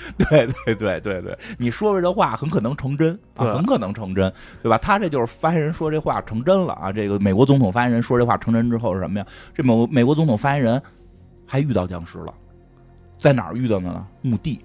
[0.16, 4.78] 对对对对对，你说出这话很可能成真啊，很可能成真，对吧？
[4.78, 6.90] 他这就是发言人说这话成真了啊。
[6.90, 9.26] 这个美国总统发言人说这话成真之后是什么呀？
[9.54, 10.80] 这美美国总统发言人
[11.46, 12.32] 还遇到僵尸了，
[13.18, 14.06] 在哪儿遇到的呢？
[14.22, 14.58] 墓地。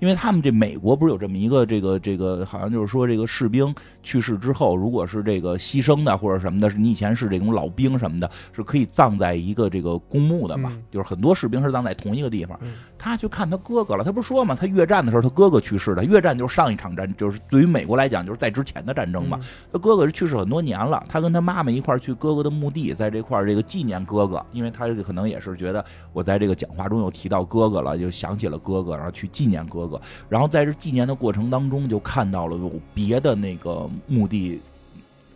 [0.00, 10.70] 因为他们这美国不是有这么一个这个这个，好像就是说这个士兵去世之后，如果是这个牺牲的或者什么的，是你以前是这种老兵什么的，是可以葬在一个这个公墓的嘛？
[10.74, 12.58] 嗯就是很多士兵是葬在同一个地方。
[12.62, 19.38] 嗯他去看他哥哥了，他不是说嘛，他越战的时候他哥哥去世的，越战就是上一场战，就是对于美国来讲就是在之前的战争嘛。
[19.40, 25.82] 嗯他哥哥是去世很多年了，他跟他妈妈一块去哥哥的墓地，在这块这个纪念哥哥，因为他可能也是觉得
[26.12, 29.89] 我在这个讲话中又提到哥哥了，就想起了哥哥，然后去纪念哥哥。
[30.28, 34.60] 然后在这纪念的过程当中，就看到了有别的那个墓地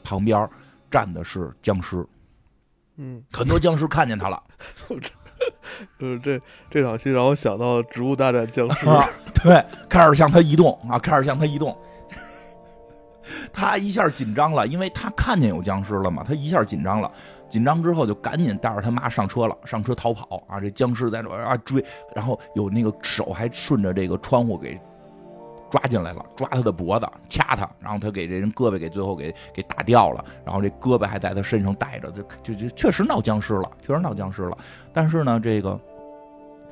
[0.03, 0.47] 旁边
[0.91, 2.05] 站的是僵尸，
[2.97, 4.43] 嗯，很多僵尸看见他了，
[5.99, 6.41] 就是这
[6.71, 9.09] 这场戏让我想到《植物大战僵尸 》啊，
[9.43, 11.77] 对，开始向他移动啊，开始向他移动。
[13.55, 17.11] 他一下紧张了，因为他看见有僵尸了嘛，他一下紧张了。
[17.49, 20.59] 紧张之后就赶紧带着他妈上车了，上车逃跑啊！
[20.61, 24.81] 这僵尸在这啊追，然后有那个手还顺着这个窗户给
[25.71, 34.59] 抓进来了，抓他的脖子，掐他，然后他给这人胳膊给最后给给打掉了，然后这胳膊还在他身上带着，就就就确实闹僵尸了，确实闹僵尸了。
[34.93, 35.79] 但是呢，这个。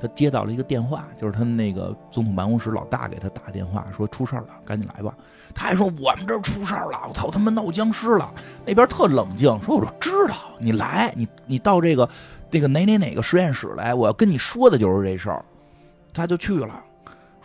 [0.03, 5.15] 他接到了一个电话，就是他们那个总统办公室老大给他打电话，说出事儿了，赶紧来吧。
[5.55, 8.29] 他还说我们这儿出事儿了，我操他妈闹僵尸了。
[8.65, 12.09] 那边特冷静，说我说知道，你来，你你到这个
[12.51, 15.45] 这个哪哪哪个实验室来，我要跟你说的就是这事儿。
[16.11, 16.83] 他就去了。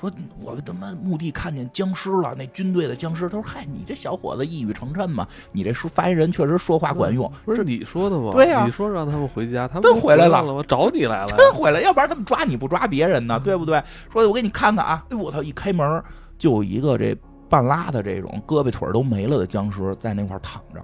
[0.01, 3.29] 说，我他妈墓地看见僵尸了，那军队的僵尸。
[3.29, 8.31] 他说：“嗨，你这小伙子一语成谶嘛，你这说发言人确实说话管用。”不是你说的吗？
[8.33, 13.41] 对呀，你说让他们回家，他们回来了，我找你来了，真回来，要不然他们抓你不抓别人呢？
[13.41, 13.83] 对不对？
[14.13, 15.05] 说，我给你看看啊！
[15.11, 15.43] 哎，我操！
[15.43, 16.03] 一开门
[16.39, 17.17] 就有一个这
[17.49, 20.81] 半拉的这种胳膊腿都没了的僵尸在那块躺着，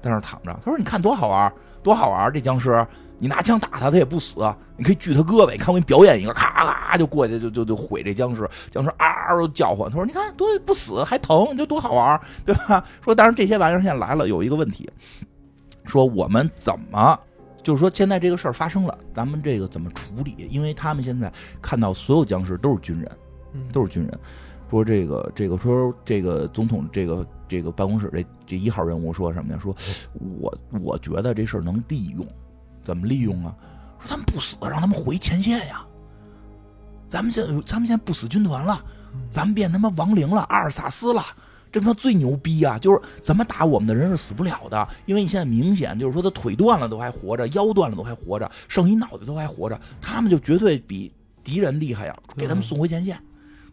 [0.00, 0.52] 在那躺着。
[0.64, 2.32] 他说：“你看多好玩，多好玩！
[2.32, 2.86] 这僵尸。”
[3.18, 4.40] 你拿枪打他，他也不死。
[4.76, 8.48] 你可以锯他胳膊，你看我给你表演一个，咔咔就过去，就就就毁这僵尸。
[8.70, 14.88] 僵尸嗷嗷叫唤，他说：“你看多不死还疼，你就多好玩，对吧？” 说，当然这些玩意儿现在来了，有一个问题，
[15.84, 17.18] 说我们怎么，
[17.62, 20.46] 就是说现在这个事儿发生了，咱们这个怎么处理？
[20.48, 23.10] 因为他们现在看到所有僵尸都是军人，
[23.72, 24.18] 都是军人。
[24.70, 29.58] 说这个这个说这个总统这个这个办公室这这一号人物说什么呀？
[29.58, 29.74] 说
[30.40, 32.24] 我我觉得这事儿能利用。
[32.84, 33.54] 怎么利用啊？
[34.00, 35.84] 说他们不死，让他们回前线呀。
[37.08, 38.84] 咱们现咱们现在不死军团了，
[39.30, 41.24] 咱们变他妈亡灵了，阿尔萨斯了，
[41.72, 42.78] 这他妈最牛逼啊！
[42.78, 51.12] 就是怎么打我们的人是死不了的，因为你现在明显就是说他腿断了都还活着，腰断了都还活着，剩一脑袋都还活着，他们就绝对比
[51.42, 52.16] 敌人厉害呀！
[52.36, 53.18] 给他们送回前线，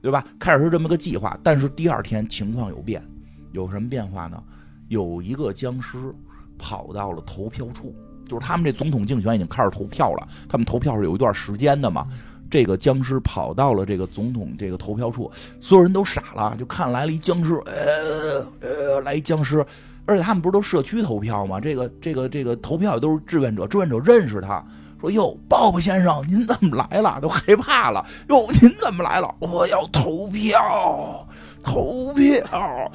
[0.02, 0.26] 对吧？
[0.40, 3.04] 开始是这么个计划，但是第二天情况有变，
[3.52, 4.42] 有什么变化呢？
[4.88, 5.98] 有一个僵尸
[6.58, 7.94] 跑到了投票处。
[8.28, 12.06] 就是他们这总统竞选已经开始投票了，他们投票是有一段时间的嘛。
[12.48, 19.66] 这个僵尸跑到了这个总统这个投票处，所有人都傻了，就看来了一僵尸，呃呃，来一僵尸，
[20.06, 21.60] 而且他们不是都社区投票吗？
[21.60, 24.64] 这个这个这个投票也都是志愿者，志愿者认识他，
[25.02, 27.20] 说哟，鲍勃先生，您怎么来了？
[27.20, 29.36] 都害怕了，哟，您怎么来了？
[29.40, 31.28] 我要投票，
[31.64, 32.92] 投票。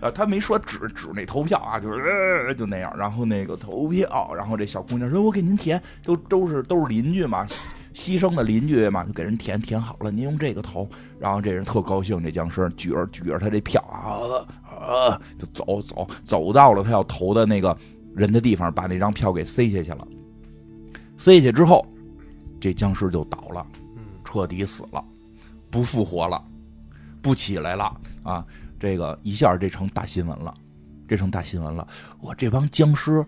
[0.00, 2.92] 呃，他没说指指那投票啊，就是就那样。
[2.96, 7.46] 然后那个投票，然后这小姑娘说：“我给您填，都都是都是邻居嘛，
[7.94, 17.76] 牺牲的邻居嘛，就给人填填好了，您用这个投。”然后这人特高兴，这僵尸举着举着他这票啊啊，就走走走到了他要投的那个
[18.14, 20.06] 人的地方，把那张票给塞下去了。
[21.16, 21.84] 塞下去之后，
[22.60, 23.66] 这僵尸就倒了，
[24.24, 25.04] 彻底死了，
[25.70, 26.42] 不复活了，
[27.20, 28.44] 不起来了啊。
[28.78, 30.54] 这个一下这成大新闻了，
[31.08, 31.86] 这成大新闻了。
[32.20, 33.24] 我这帮僵尸，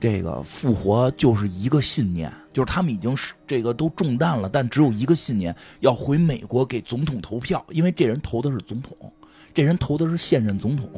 [0.00, 8.96] 这个复活就是一个信念，就是他们已经是这个都中弹了，但只有一个信念，要回美国给总统投票，因为这人投的是总统，
[9.52, 10.88] 这人投的是现任总统。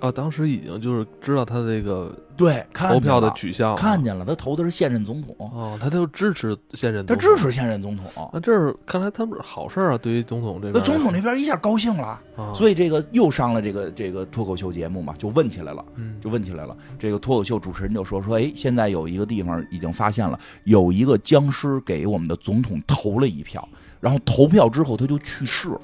[0.00, 5.34] 哦，当时已经就是知道他这个对投票的取向，看见了，他投的是现任总统。
[5.38, 8.30] 哦，他就支持现任，他支持现任总统。
[8.32, 12.20] 那这是看来他们是好事啊，对于总统这边，那总统那边一下高兴了，
[12.54, 15.84] 所以这个又上了这个这个脱口秀节目嘛，就问起来了，
[16.20, 16.76] 就问起来了。
[16.98, 23.66] 这个脱口秀主持人就说说，哎，现在有一个地方已经发现了，有一个僵尸给我们的总统投了一票，
[24.00, 25.80] 然后投票之后他就去世了。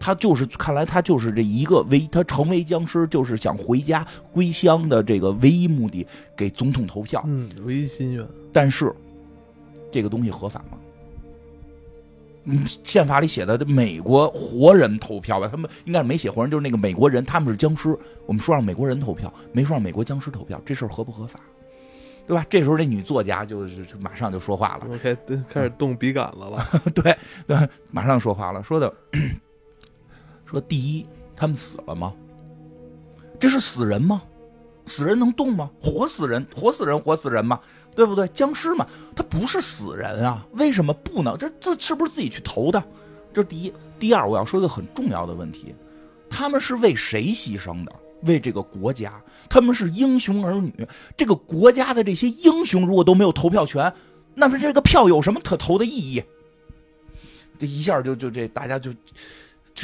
[0.00, 8.26] 他就是，看来他就是这一个唯，他成为僵尸就是想回家归乡的这个唯一目的，给总统投票，嗯，唯一心愿。
[8.52, 8.92] 但是，
[9.92, 10.78] 这个东西合法吗？
[12.44, 17.94] 嗯，宪法里写的，美国活人投票吧，他们应该是没写活人，就是那个美国人，他们是僵尸。
[18.24, 21.38] 我们说让美国人投票，没说让美国僵尸投票，这事儿合不合法？
[22.26, 22.46] 对吧？
[22.48, 24.86] 这时候这女作家就是马上就说话了
[25.48, 27.14] 开始动笔杆子了， 对
[27.46, 28.92] 对，马上说话了，说的。
[30.50, 32.12] 说第一，他们死了吗？
[33.38, 34.22] 这是死人吗？
[34.86, 35.70] 死人能动吗？
[35.80, 37.60] 活死人，活死人，活死人吗？
[37.94, 38.26] 对不对？
[38.28, 41.36] 僵尸嘛，他不是死人啊，为什么不能？
[41.38, 42.82] 这这是不是自己去投的？
[43.32, 43.72] 这是第一。
[43.98, 45.74] 第二，我要说一个很重要的问题：
[46.28, 47.92] 他们是为谁牺牲的？
[48.22, 49.10] 为这个国家，
[49.48, 50.86] 他们是英雄儿女。
[51.16, 53.92] 这个国家的这些英雄如果都没有投票权，
[54.34, 56.22] 那么这个票有什么可投的意义？
[57.58, 58.92] 这一下就就这大家就。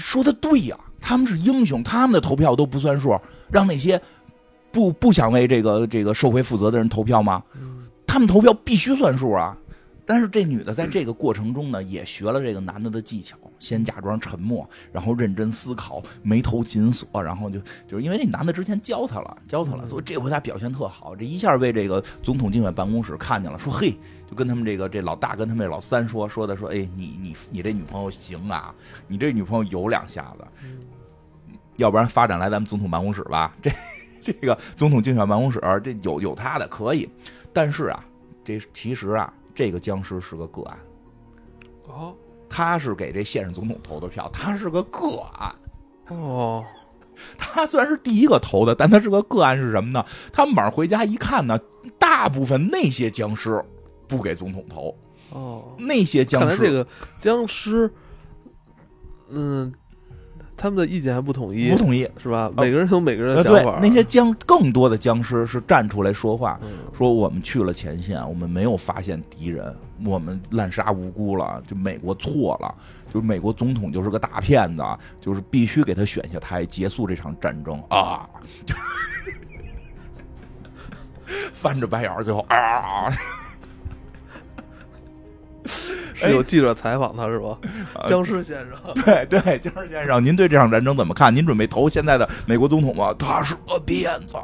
[0.03, 3.18] 说的对呀，他们是英雄，他们的投票都不算数，
[3.51, 4.01] 让那些
[4.72, 7.42] 不不想为这个这个社会负责的人投票吗？
[8.07, 9.55] 他他们投票必须算数啊。
[10.07, 23.94] 但是这女的在这个过程中呢，也学了这个男的的技巧，先假装沉默，然后认真思考，眉头紧锁，然后就就是因为那男的之前教她了，教她了，所以这回她表现特好，这一下被这个总统竞选办公室看见了，说嘿，
[24.29, 28.74] 就跟他们这个这老大跟他们这老三说说的说，哎，你你你这女朋友行啊，
[29.07, 30.47] 你这女朋友有两下子，
[31.77, 33.70] 要不然发展来咱们总统办公室吧，这
[34.22, 37.09] 这个总统竞选办公室这有有他的可以，
[37.53, 38.05] 但是啊，
[38.45, 39.33] 这其实啊。
[39.59, 40.79] 这个僵尸是个个案，
[41.87, 42.14] 哦，
[42.47, 45.51] 他是给这现任总统投的票，他是个个案，
[46.09, 46.62] 哦，
[47.39, 50.05] 他虽然是第一个投的，但他是个个案是什么呢？
[50.31, 51.59] 他们晚上回家一看呢，
[51.99, 53.64] 大部分那些僵尸
[54.07, 54.96] 不给总统投，
[55.30, 56.86] 哦，那些僵尸，这个
[57.18, 57.92] 僵尸，
[59.28, 59.72] 嗯。
[60.59, 62.50] 他们的意见还不统一，不统一是吧？
[62.57, 63.78] 每个人有每个人的想法。
[63.78, 66.59] 那些僵更多的僵尸是站出来说话，
[66.94, 69.76] 说我们去了前线，我们没有发现敌人，
[70.07, 72.74] 我们滥杀无辜了，就美国错了，
[73.12, 74.82] 就是美国总统就是个大骗子，
[75.20, 78.26] 就是必须给他选下台，结束这场战争啊！
[81.52, 83.11] 翻着白眼儿，最后啊。
[86.14, 87.58] 是有记者采访他是吧？
[88.06, 91.34] 僵尸先生， 对对，僵尸先生，您对这场战争怎么看？
[91.34, 93.14] 您准备投现在的美国总统吗？
[93.18, 94.36] 他是个骗子，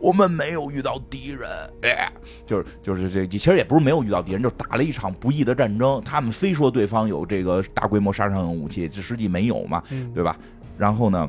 [0.00, 1.48] 我们没有遇到敌人，
[1.82, 2.10] 哎，
[2.46, 6.02] 就是就是这，其实也不是没有遇到敌人，就打了一场不义的战争。
[6.04, 9.82] 他们非说对方有这个大规模杀伤性武器，这实际没有嘛，
[10.14, 10.36] 对吧？
[10.76, 11.28] 然后呢，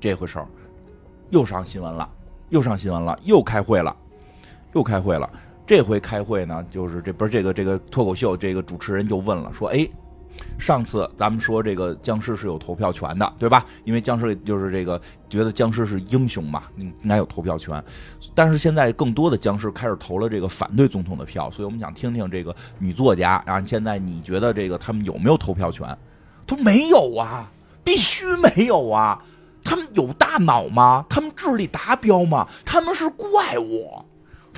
[0.00, 0.46] 这回事儿
[1.30, 2.08] 又上新闻了，
[2.50, 3.94] 又上新闻了，又开会了，
[4.74, 5.30] 又开会了。
[5.68, 9.86] 这回开会呢，就是这不是这个这个脱口秀，这个主持人就问了，说：“哎，
[10.58, 13.66] 上次咱们说这个僵尸是有投票权的，对吧？
[13.84, 14.98] 因为僵尸就是这个
[15.28, 17.84] 觉得僵尸是英雄嘛，应该有投票权。
[18.34, 25.86] 但是现在更多的僵尸开始投了这个反对总统的票，所以我们想听听这个女作家啊，现在你觉得这个他们有没有投票权？
[26.46, 27.46] 他说没有啊，
[27.84, 29.22] 必须没有啊！
[29.62, 31.04] 他们有大脑吗？
[31.10, 32.48] 他们智力达标吗？
[32.64, 34.02] 他们是怪物。”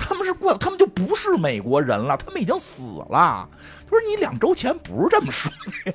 [0.01, 3.47] 他们是怪，他们就不是美国人了，他们已经死了。
[3.89, 5.51] 他说：“你两周前不是这么说
[5.85, 5.93] 的，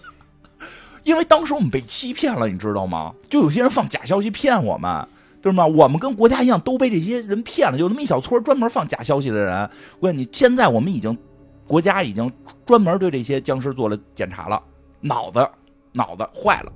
[1.03, 3.13] 因为当时我们被欺骗了，你知道吗？
[3.29, 5.07] 就有些人放假消息骗我们，
[5.43, 5.67] 对吗？
[5.67, 9.71] 我们跟国家一样都被这些人骗了，有那么一小撮专门放假消息的人。
[9.99, 11.17] 我问你，现在我们已经
[11.67, 12.33] 国家已经
[12.65, 14.63] 专门对这些僵尸做了检查了，
[15.01, 15.49] 脑子
[15.93, 16.73] 脑子坏了。”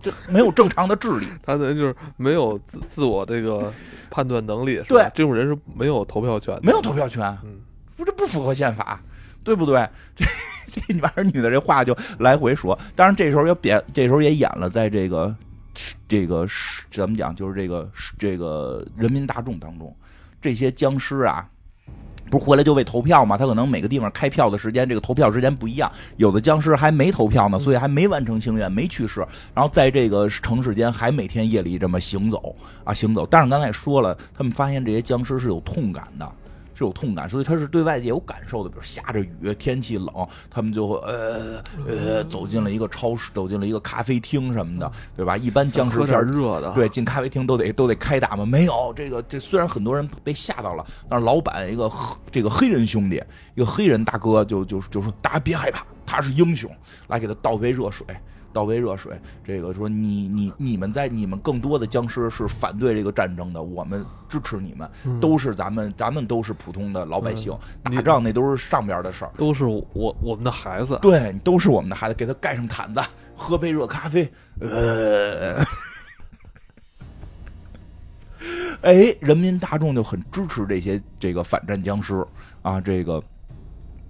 [0.00, 3.72] 就没有正常的智力， 他等于就是没有自自我这个
[4.10, 5.06] 判断能力，对。
[5.14, 7.60] 这种人是没有投票权，没有投票权，嗯，
[7.96, 9.02] 不这不符合宪法，
[9.44, 9.86] 对不对？
[10.16, 10.24] 这
[10.66, 15.34] 这女儿女的这话就来回说，当然这时候也演，这时候也演了，在这个
[16.06, 16.46] 这个
[16.90, 19.92] 怎么讲，就是这个这个人民大众当中，
[20.40, 21.49] 这些僵尸啊。
[22.30, 23.36] 不是回来就为投票嘛？
[23.36, 25.90] 他可能每个地方开票的时间，这个投票时间不一样。
[26.16, 29.20] 有的僵尸还没投票呢，所以还没完成心愿，没去世。
[29.52, 32.54] 然后在这个城市间还每天夜里这么行走
[32.84, 33.26] 啊，行走。
[33.26, 36.32] 但是刚才说了，他们发现这些僵尸是有痛感的。
[36.80, 38.70] 是有痛感，所以他是对外界有感受的。
[38.70, 45.36] 比如下着雨，天气冷，他们就会呃呃走进了一个超市，走进了一个咖啡厅什么的，对吧？
[45.36, 48.46] 一般僵尸片热的，对，进咖啡厅都得都得开打嘛。
[48.46, 51.90] 没有这个，这虽然很多人被吓到了，但是老板一个
[52.32, 53.22] 这个黑人兄弟，
[53.54, 56.70] 一个黑人大哥就就就说大家别害怕，他是英雄，
[57.08, 58.06] 来给他倒杯热水。
[58.52, 73.00] 倒杯热水，这个说你你你们在你们更多的僵尸是反对这个战争的，我们支持你们，都是咱们咱们都是普通的老百姓，打仗那都是上边的事儿，都是我我们的孩子，对，都是我们的孩子，给他盖上毯子，
[73.36, 74.30] 喝杯热咖啡，
[74.60, 75.62] 呃，
[78.82, 82.26] 哎，人民大众就很支持这些这个反战僵尸
[82.62, 83.22] 啊，这个。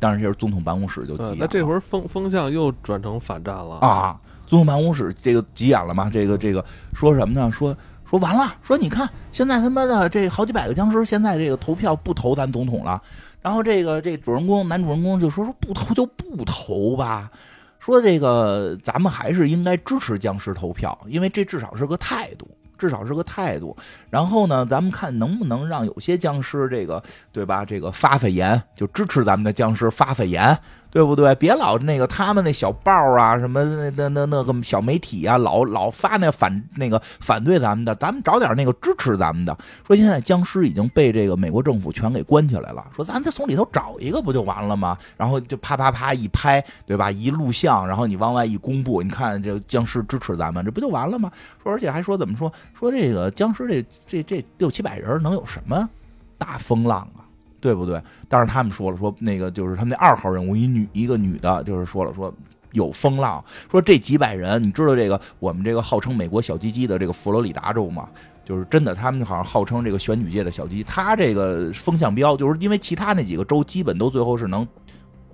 [0.03, 1.37] 当然，这是总统办公室就急眼了。
[1.41, 4.19] 那这回风风向又转成反战了啊！
[4.51, 6.11] 总统办公室这个急眼了嘛？
[6.11, 7.49] 这个这个说什么呢？
[7.53, 7.75] 说
[8.05, 13.01] 说完了，说你看现在他妈的这好几百个僵尸，现在这个投票不投咱总统了。
[13.41, 17.31] 然后这个这主人公男主人公就说说不投就不投吧。
[17.79, 22.51] 说这个咱们还是应该支持僵尸投票，因为这至少是个态度。
[22.77, 23.77] 至少是个态度，
[24.09, 27.63] 然后呢，咱们看能不能让有些僵尸这个，对吧？
[27.63, 30.59] 这个发发言，就支持咱们的僵尸发发言。
[30.91, 31.35] 对不对？
[31.37, 39.57] 别老那个他们那小报啊，什么那那那那个小媒体啊，老老发那反那个反对咱们的，咱们找点那个支持咱们的。
[39.87, 44.99] 说现在僵尸已经被这个美国政府全给关起来了，说咱再从里头找一个不就完了吗？
[45.17, 47.11] 然后就啪啪啪一拍，对吧？
[47.11, 51.31] 一录像，然后你往外一公布，你看这僵尸支持咱们，这不就完了吗？
[51.63, 52.53] 说而且还说怎么说？
[52.75, 55.89] 说这个僵尸这这这六七百人能有什么
[56.37, 57.30] 大风浪啊？
[57.61, 58.01] 对不对？
[58.29, 62.33] 但是他们说了，说那个就是他们那二号人物一女一个女的，就是说了说
[62.73, 68.09] 有风浪，说这几百人，你知道这个我们这个号称美国小鸡鸡的这个佛罗里达州吗？
[68.45, 74.67] 就是真的，他们好像号称这个选举界的小鸡，他这个风向标，就是因为其他那几个州基本都最后是能，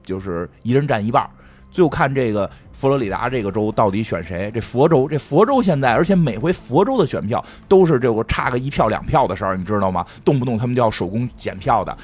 [0.03, 1.29] 就是一人占一半，
[1.71, 4.51] 最后看这个佛罗里达这个州到底选谁。
[4.53, 10.05] 这佛州，这佛州现在，而且每回佛州的选票都是这个差个一票两票的事儿，你知道吗？
[10.23, 11.97] 动不动他们就要手工检票的，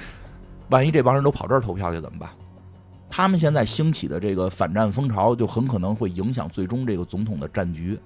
[0.71, 2.31] 万一这帮人都跑这儿投票去怎么办？
[3.11, 7.99] 他们现在兴起的这个反战风潮，就很可能会影响最终这个总统的战局。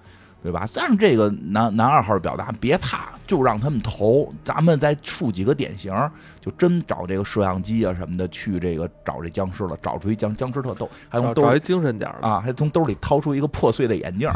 [0.42, 0.68] 对吧？
[0.72, 5.92] 但是这个男男二号表达别怕，就让他们投，咱们再树几个典型，
[6.40, 14.30] 就真找这个摄像机啊什么的去这个找这僵尸了，找出一僵僵尸特逗，还从兜找一精神点啊，还从兜里掏出一个破碎的眼镜。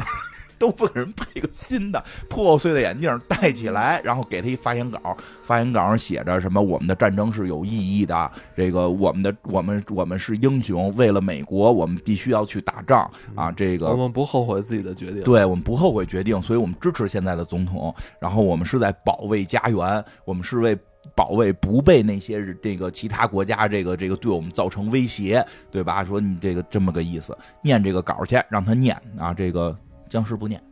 [0.60, 6.60] 都不给人配个新的破碎的眼镜戴起来，然后给他一发言稿，发言稿上写着什么？
[6.60, 13.50] 我们的战争是有意义的，这个我们的我们我们是英雄，为了美国，我们必须要去打仗啊！
[13.50, 17.94] 这个我们不后悔自己的决定，对我们不后悔决定，所以我们支持现在的总统。
[18.20, 20.78] 然后我们是在保卫家园，我们是为
[21.16, 26.04] 保卫不被那些这个其他国家这个这个对我们造成威胁，对吧？
[26.04, 29.74] 说你这个这么个意思，念这个稿去，让他念啊，这个。
[30.10, 30.62] 僵尸不念，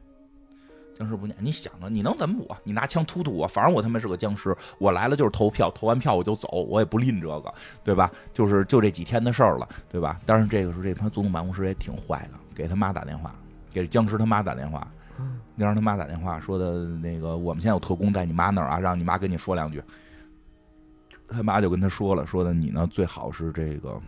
[0.95, 1.35] 僵尸不念。
[1.41, 2.59] 你想啊，你能怎么我？
[2.65, 4.55] 你拿枪突突我，反正我他妈是个僵尸。
[4.79, 8.11] 我来了就是投票，投完票我就走，我也不吝这个，对吧？
[8.35, 10.21] 就是就这几天的事儿了，对吧？
[10.27, 13.35] 但是这个时候，这帮总统办公室也挺坏的，给他妈打电话，
[13.73, 14.87] 给僵尸他妈打电话，
[15.55, 19.81] 你让他妈打电话说的那个，我们现在有特工在你妈那儿啊，让你妈跟你说两句。
[21.29, 24.01] 他妈就跟他说了，说的你呢最好是这个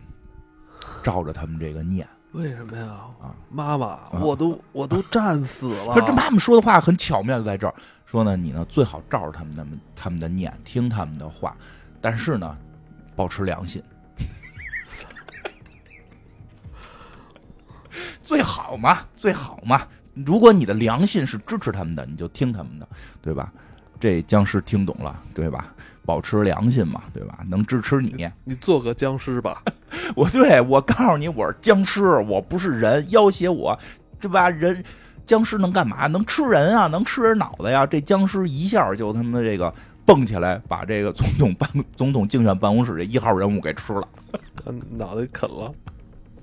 [1.03, 2.05] 照着他们这个念。
[2.33, 2.85] 为什么呀？
[3.21, 5.87] 啊，妈妈，我都我都战死了。
[5.93, 7.73] 他这妈妈说的话很巧妙，就在这儿
[8.05, 9.65] 说呢，你呢最好照着他们的
[9.95, 11.55] 他们的念，听他们的话，
[11.99, 12.57] 但是呢，
[13.15, 13.83] 保持良心，
[18.23, 19.85] 最好嘛，最好嘛。
[20.13, 22.87] 如果你的良心是支持他们的，你就听他们的，
[23.21, 23.51] 对吧？
[23.99, 25.73] 这僵尸听懂了，对吧？
[26.05, 27.39] 保持良心嘛，对吧？
[27.47, 29.61] 能支持你，你做个僵尸吧。
[30.15, 33.05] 我 对我告诉你，我是僵尸，我不是人。
[33.11, 33.77] 要挟我，
[34.19, 34.49] 对吧？
[34.49, 34.83] 人
[35.25, 36.07] 僵尸能干嘛？
[36.07, 37.85] 能吃人啊，能吃人脑袋呀。
[37.85, 39.73] 这僵尸一下就他妈这个
[40.05, 44.03] 蹦起来，把这个总统办总统竞选办公室这一号人物给吃了，
[44.89, 45.71] 脑袋啃了。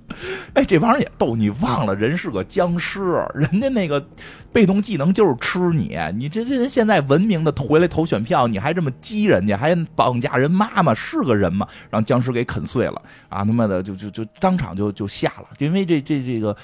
[0.54, 3.00] 哎，这帮人也逗，你忘了人是个僵尸，
[3.34, 4.04] 人家那个
[4.52, 5.96] 被动技能就是吃你。
[6.16, 11.68] 你这这人现在文明的回来投选票，你还这么激人家，还绑架人妈妈，是个人吗？
[11.90, 13.44] 让僵尸给啃碎了啊！
[13.44, 16.56] 他妈的，就就就当场就就下了，因为这这这个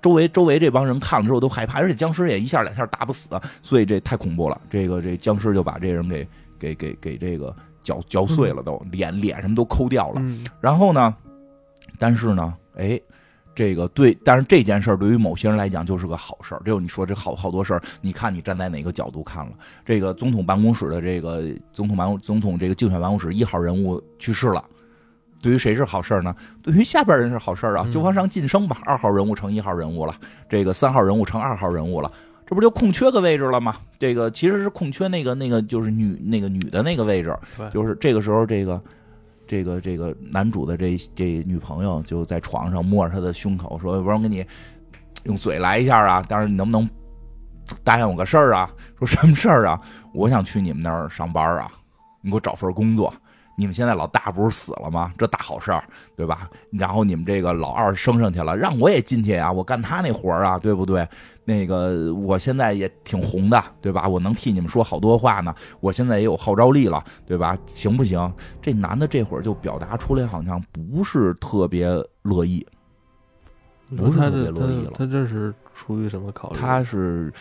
[0.00, 3.28] 周围周围这帮人看了之后都害怕，而且僵尸也一下两下打不死，
[3.62, 4.60] 所以这太恐怖了。
[4.70, 6.26] 这个这僵尸就把这人给
[6.58, 10.22] 给给给这个嚼嚼碎了，都脸脸什么都抠掉了。
[10.60, 11.14] 然后呢，
[11.98, 12.54] 但是呢。
[12.78, 13.00] 哎，
[13.54, 16.62] 这个对，但是这件事儿对于某些人来讲就是个好事儿。
[16.64, 19.52] 这就你说这好好多事儿，你看你站在哪个角度看了？
[19.84, 24.64] 这个总统办公室的这个总统办公总统这个竞选办公室一号人物去世了，
[25.42, 26.32] 对于谁是好事儿呢？
[26.62, 28.78] 对于下边人是好事儿啊，就往上晋升吧。
[28.84, 30.14] 二号人物成一号人物了，
[30.48, 32.12] 这个三号人物成二号人物了，
[32.46, 33.74] 这不就空缺个位置了吗？
[33.98, 37.36] 这个其实是空缺那个那个就是女那个女的那个位置，
[37.74, 38.80] 就是这个时候这个。
[39.48, 44.46] 这个这个男主的这这女朋友就在床上摸着他的胸口说：“我给你
[45.24, 46.88] 用嘴来一下啊，但是你能不能
[47.82, 48.70] 答应我个事儿啊？
[48.98, 49.80] 说什么事儿啊？
[50.12, 51.72] 我想去你们那儿上班啊，
[52.20, 53.12] 你给我找份工作。
[53.58, 55.12] 你们现在老大不是死了吗？
[55.18, 55.82] 这大好事儿，
[56.14, 56.48] 对吧？
[56.70, 61.06] 然后你们这个老二升上去了，让我也进去啊，我干他那活儿啊，对不对？”
[61.44, 64.06] 那个，我现在也挺红的，对吧？
[64.06, 65.52] 我能替你们说好多话呢。
[65.80, 67.58] 我现在也有号召力了，对吧？
[67.66, 68.32] 行不行？
[68.62, 71.88] 这男的这会儿就表达出来，好像不是特别
[72.22, 72.64] 乐意，
[73.96, 74.92] 不是特别乐意了。
[74.94, 76.58] 他这是出于什么考虑？
[76.58, 77.32] 他是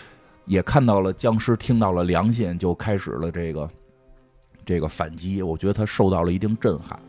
[0.45, 3.69] 也看到了僵尸，听到了良心，就开始了这个
[4.67, 5.41] 这个反击。
[5.41, 6.99] 我觉得他受到了一定震撼，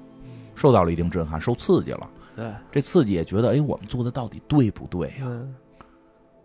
[0.55, 2.09] 受到了一定震撼，受刺激了。
[2.35, 5.29] 对，这刺激也觉得，哎，我们做的到底对不对呀？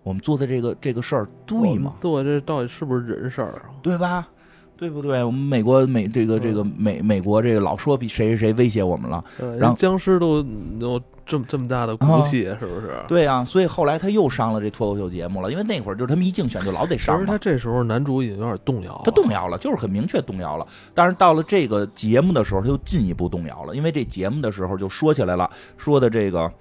[0.01, 1.93] 我们做的这个这个事儿对吗？
[2.01, 3.53] 做这到底是不是人事儿？
[3.53, 4.27] 啊对吧？
[4.75, 5.23] 对不对？
[5.23, 9.23] 我们美国美这个这个美美国这个老说比谁谁谁威胁我们了，
[9.57, 10.43] 然后僵尸都
[10.79, 13.01] 都这么这么大的骨气，是不是？
[13.07, 17.15] 对啊，所以后来他又上了这脱口秀节目了，因为那会儿就是他们一竞选就老得上。
[17.15, 20.67] 其实他这时候男主已经有点动摇了，他动摇了，就是很明确动摇了。
[20.93, 26.51] 但是到了这个节目的时候，他又进一步动摇了，因为这节目的时候就说起来了，说的这个。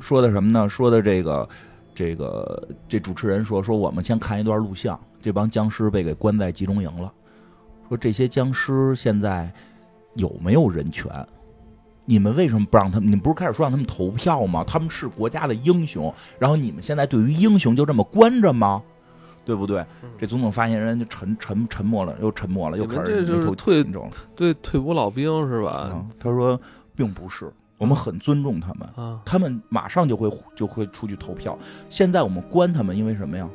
[0.00, 0.68] 说的什么呢？
[0.68, 1.48] 说的这个，
[1.94, 7.10] 这个这主持人说说，我们先看一段录像，这帮僵尸被给关在集中营了。
[7.88, 9.50] 说说这些僵尸现在
[10.16, 11.08] 有没有人权？
[12.04, 13.06] 你们为什么不让他们？
[13.06, 14.64] 你们不是开始说让他们投票吗？
[14.66, 18.82] 他们是国家的英雄，然后你们现在对于英雄就这么关着吗？
[19.44, 19.84] 对不对？
[20.16, 23.84] 这总统发言人就沉沉沉默了，又沉默了，又开始这就是退
[24.34, 26.02] 对退伍老兵是吧？
[26.18, 26.58] 他说
[26.94, 31.58] 并不是，我们很尊重他们啊，他们马上就会就会出去投票。
[31.90, 33.46] 现在我们关他们，因为什么呀？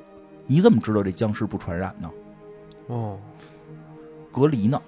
[0.46, 2.12] 你怎么知道这僵尸不传染呢？
[2.88, 3.18] 哦，
[4.32, 4.80] 隔离呢？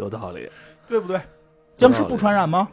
[0.00, 0.50] 有道理，
[0.88, 1.20] 对不对？
[1.76, 2.68] 僵尸不传染吗？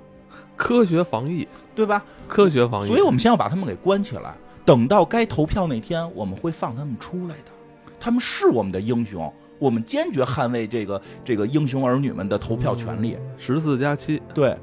[0.56, 2.04] 科学防疫，对吧？
[2.28, 4.34] 科学防疫，所以我们先要把他们给关起来，
[4.66, 7.52] 等到该投票那天，我们会放他们出来的。
[8.00, 13.18] 他们是我们的英雄，我们坚决捍卫这个这个英雄儿女们的投票权利。
[13.38, 14.58] 十四加七，对，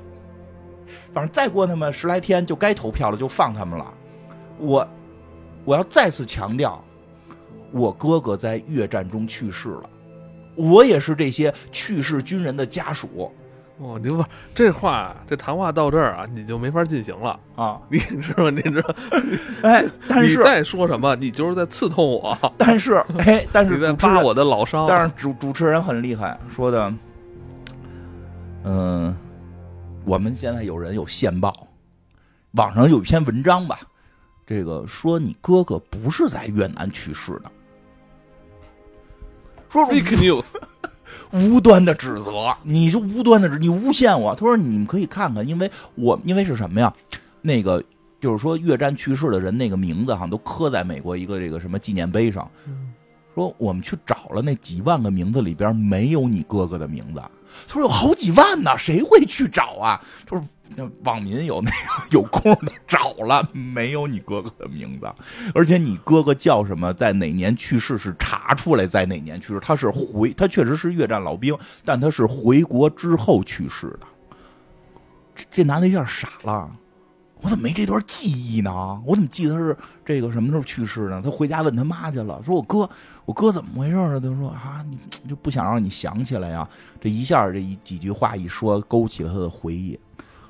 [1.14, 3.94] 反正再过那么十来天就该投票了，就放他们了。
[4.58, 4.86] 我
[5.64, 6.82] 我要再次强调，
[7.72, 9.90] 我哥哥在越战中去世了。
[10.60, 13.32] 我也是这些去世军人的家属。
[13.78, 14.22] 哦，您不
[14.54, 17.80] 这话，这谈话到这儿啊，你就没法进行了啊！
[17.88, 18.50] 你知道？
[18.50, 18.94] 你知道？
[19.64, 22.36] 哎，但是 你再说什么，你就是在刺痛我。
[22.58, 24.86] 但是， 哎，但是你在扒我的老伤。
[24.86, 26.92] 但是主主持人很厉害，说的，
[28.64, 29.16] 嗯，
[30.04, 31.66] 我们现在有人有线报，
[32.50, 33.80] 网上有一篇文章吧，
[34.46, 37.50] 这个说你哥哥不是在越南去世的。
[39.70, 40.46] 说 fake news，
[41.32, 44.34] 无端的指责，你就无端的指，你诬陷我。
[44.34, 46.92] 他说你们可以看看，因为我因为是什么呀？
[47.40, 47.82] 那个
[48.20, 52.50] 就是说越战去世的人那个名字哈，都刻在美国一个这个什么纪念碑上。
[53.34, 57.22] 说我们去找了那几万个名字里边没有你哥哥的名字。
[57.66, 60.00] 他说有好几万呢，谁会去找啊？
[60.26, 60.42] 就是。
[61.02, 61.76] 网民有那个
[62.12, 65.12] 有空的找了，没有你哥哥的名字，
[65.52, 74.06] 而且你哥哥叫什么，在哪年去世是查出来，在哪年去世，他是回，他确实是越战老兵，但他是回国之后去世的。
[75.34, 76.70] 这这男的有点傻了，
[77.42, 79.02] 我怎么没这段记忆呢？
[79.04, 81.20] 我怎么记得是这个什么时候去世呢？
[81.24, 82.88] 他回家问他妈去了，说我哥，
[83.24, 84.20] 我哥怎么回事啊？
[84.20, 84.84] 他说啊，
[85.22, 86.68] 你就不想让你想起来呀？
[87.00, 89.98] 这一下这一几句话一说，勾起了他的回忆。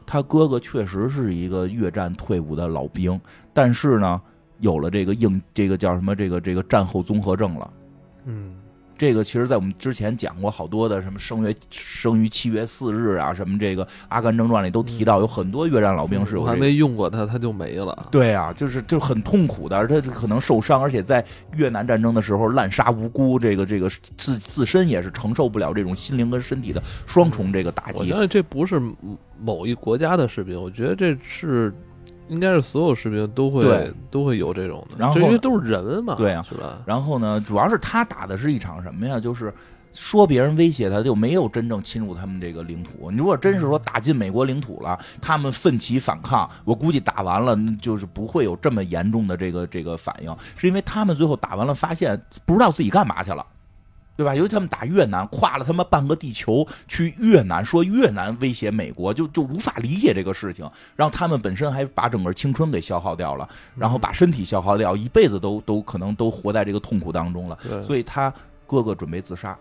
[0.04, 3.20] 他哥哥确实是一个越战退伍的老兵，
[3.54, 4.20] 但是呢，
[4.58, 7.72] 有了这个应这个叫什么这个这个战后综合症了。
[8.24, 8.56] 嗯，
[9.00, 16.44] 这个其实在我们之前讲过好多的什么生月生于七月四日啊，什么这个《阿甘正传》里都提到，有很多越战老兵是有。
[16.44, 18.08] 还没用过它，它就没了。
[18.10, 21.24] 对啊，就是就很痛苦的，他可能受伤，而且在
[21.56, 23.88] 越南战争的时候滥杀无辜，这个这个
[24.18, 28.00] 自自身也是承受不了这种心灵跟身体的双重这个打击。
[28.00, 28.78] 我觉得这不是。
[29.42, 31.72] 某一国家的士兵，我觉得这是
[32.30, 36.78] 应该是所有士兵都会都会有这种的，然后因为都是人嘛，对啊，是吧？
[36.86, 39.18] 然后呢，主要是他打的是一场什么呀？
[39.18, 39.52] 就是
[39.92, 43.10] 说别人威胁他，就没有真正侵入他们这个领土。
[43.10, 53.44] 你如果真是说打进美国领土了，他们奋起反抗，我估计打完了就是不会有这么严重的这个这个反应，是因为他们最后打完了发现不知道自己干嘛去了。
[54.20, 54.34] 对吧？
[54.34, 60.70] 尤其他们打越南，跨了他妈半个地球去越南，说越南威胁美国，就就无法理解这个事情。
[60.94, 67.58] 然后他们本身还把整个青春给消耗掉了，然后把身体消耗掉，一辈子都都可能都活在这个痛苦当中了。
[67.82, 68.30] 所以他
[68.66, 69.56] 哥哥准备自杀，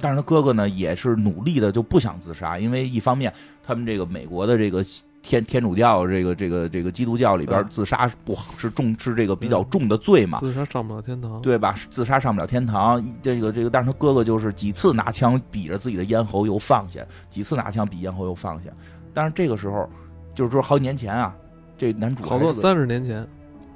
[0.00, 3.32] 但是他哥哥呢也是努力的就不想自杀，因为一方面
[3.64, 4.84] 他们这个美国的这个。
[5.28, 10.38] 天天主教这个这个这个基督教里边自杀不好是重是这个比较重的罪嘛？
[10.38, 11.74] 自杀上不了天堂，对吧？
[11.90, 13.04] 自杀上不了天堂。
[13.20, 18.70] 这个这个，但是他哥哥就是几次拿枪比着自己的咽喉又放下，几次拿枪比咽喉又放下。
[19.12, 19.90] 但是这个时候，
[20.32, 21.34] 就是说好几年前啊，
[21.76, 23.26] 这男主好多三十年前，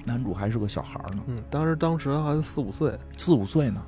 [0.05, 1.23] 男主还是个小孩呢。
[1.27, 3.83] 嗯，当时当时还四五岁，四五岁呢。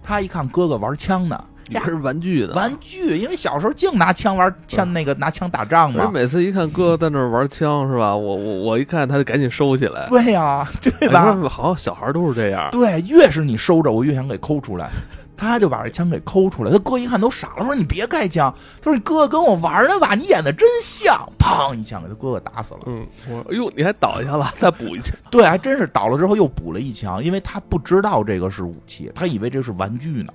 [0.00, 1.44] 他一看哥哥玩枪呢。
[1.70, 6.10] 也是玩具的玩具，因为小时候净拿枪玩枪，那个拿枪打仗嘛。
[6.12, 8.14] 每次一看哥哥在那玩枪，是吧？
[8.14, 10.06] 我我我一看，他就赶紧收起来。
[10.08, 11.36] 对呀，对吧？
[11.48, 12.68] 好像小孩都是这样。
[12.70, 14.90] 对，越是你收着，我越想给抠出来。
[15.36, 16.70] 他就把这枪给抠出来。
[16.70, 20.14] 他哥一看都傻了，说：“你别开枪。”他说：“你哥哥跟我玩呢吧？
[20.14, 22.80] 你演的真像。”砰一枪给他哥哥打死了。
[22.84, 25.16] 嗯，我哎呦，你还倒下了，再补一枪。
[25.30, 30.30] 对，还真是倒了之后又补了一枪，因为他不知道这个是武器，他以为这是玩具呢。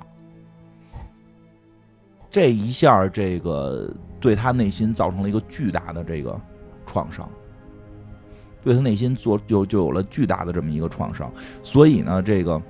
[2.35, 6.37] 这一下，这个对他内心造成了一个巨大的这个
[6.85, 7.29] 创伤，
[8.61, 11.31] 对他内心做就就有了巨大的这么一个创伤。
[11.63, 12.61] 所以呢，这个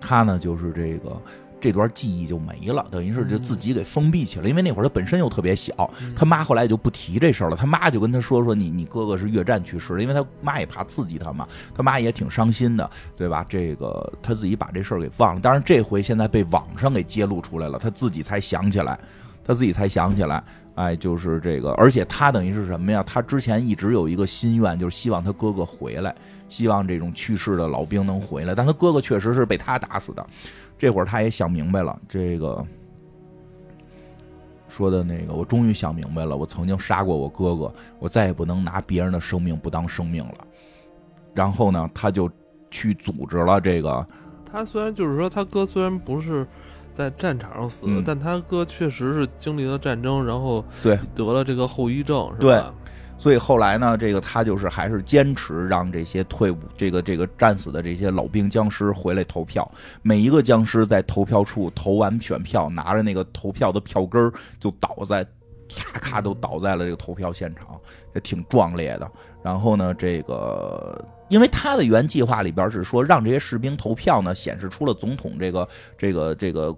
[0.00, 1.16] 他呢就是这个
[1.60, 4.48] 这段记忆就没了，等于是就嗯自己给封闭起来。
[4.48, 7.56] 因为那会儿他本身又特别小，嗯他妈后来也就不提这事儿了。
[7.56, 13.44] 他妈就跟他说说你你哥哥是越战去世的，因为他妈也怕刺激他嘛，他妈也挺伤心的，对吧？
[13.48, 15.40] 这个他自己把这事儿给忘了。
[15.40, 18.98] 当然这回现在被网上给揭露出来了，他自己才想起来，
[19.44, 20.42] 他自己才想起来。
[20.76, 23.02] 哎，就是这个，而且他等于是什么呀？
[23.06, 26.14] 他之前一直有一个心愿，就是希望他哥哥回来，
[26.48, 28.54] 希望这种去世的老兵能回来。
[28.54, 30.26] 但他哥哥确实是被他打死的。
[30.80, 32.66] 这会儿他也想明白了，这个
[34.66, 40.34] 说的那个，我终于想明白了，我曾经杀过我哥哥，我再也不能拿别人的生命不当生命了。
[41.34, 42.30] 然后呢，他就
[42.70, 44.06] 去组织了这个，
[44.50, 46.46] 他虽然就是说他哥虽然不是
[46.94, 52.74] 在战场上死的，嗯但他哥确实是经历了战争，然后对得了这个后遗症，是吧？
[53.20, 59.70] 所以后来呢，这个他就是还是坚持让这些退伍、这个这个战死的这些老兵僵尸回来投票。
[60.00, 65.22] 每一个僵尸在投票处投完选票，拿着那个投票的票根儿就倒在，
[65.68, 67.78] 咔咔都倒在了这个投票现场，
[68.14, 69.10] 也挺壮烈的。
[69.44, 75.68] 然后呢，这个因为他的原计划里边是说让这些士兵投票呢，显示出了总统这个
[75.98, 76.74] 这个这个。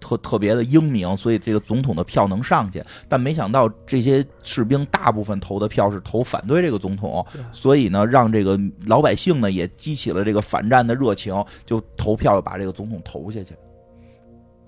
[0.00, 2.82] 特特别的英明，所以这个总统的票能上去。
[3.08, 13.54] 但没想到这些士兵大部分投的票是投反对这个总统，所以呢，让这个老百姓呢也激起了这个反战的热情，就投票把这个总统投下去。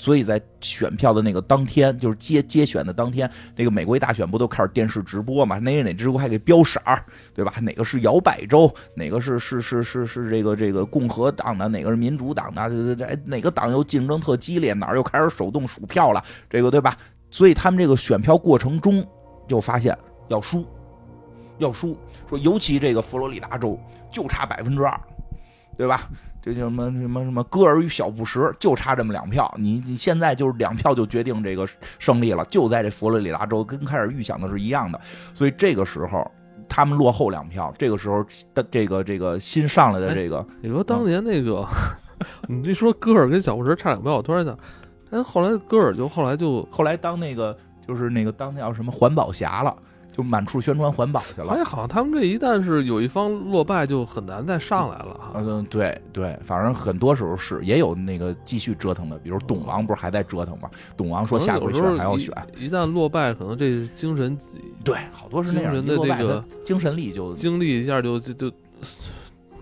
[0.00, 5.58] 所以在选票的那个当天，就是接接选的当天，那个美国一大选不都开始电视直播嘛？
[5.58, 7.52] 哪哪直播还给标色儿，对吧？
[7.60, 12.66] 哪个是摇摆州，哪个是 是是是是这个这个共和党的，哪个是民主党的？
[12.70, 16.24] 对对对，哎哪个党又竞争特激烈，哪儿又开始手动数票了？
[16.48, 16.96] 这个对吧？
[17.30, 19.06] 所以他们这个选票过程中
[19.46, 19.94] 就发现
[20.28, 20.66] 要输，
[21.58, 21.94] 要输。
[22.26, 23.78] 说尤其这个佛罗里达州
[24.10, 24.98] 就差百分之二，
[25.76, 26.08] 对吧？
[26.42, 29.52] 这叫什么什么什么戈尔与小布什，就差这么两票。
[29.58, 31.66] 你你现在就是两票就决定这个
[31.98, 34.98] 胜利了，就在这佛罗里达州，跟开始预想的是一样的。
[35.34, 36.28] 所以这个时候
[36.68, 38.24] 他们落后两票，这个时候
[38.54, 41.66] 的这个这个新上来的这个，你说当年那个，
[42.48, 44.56] 你这说戈尔跟小布什差两票，我突然想，
[45.10, 49.76] 哎，后来戈尔就后来就后来当那个就是那个当那叫什么环保侠了，
[50.12, 51.48] 就满处宣传环保去了。
[51.50, 55.32] 而且，好像他们这一旦是有一方落败，就很难再上来了哈。
[55.34, 60.70] 嗯，对对，反正很多时候是也有那个继续折腾的，比如董王不是还在折腾吗？
[60.96, 64.36] 董王说下回选还要选，一，一旦落败，可能这精神
[64.84, 68.56] 对，好多是那样，的落败这个精神力就精力一下就就就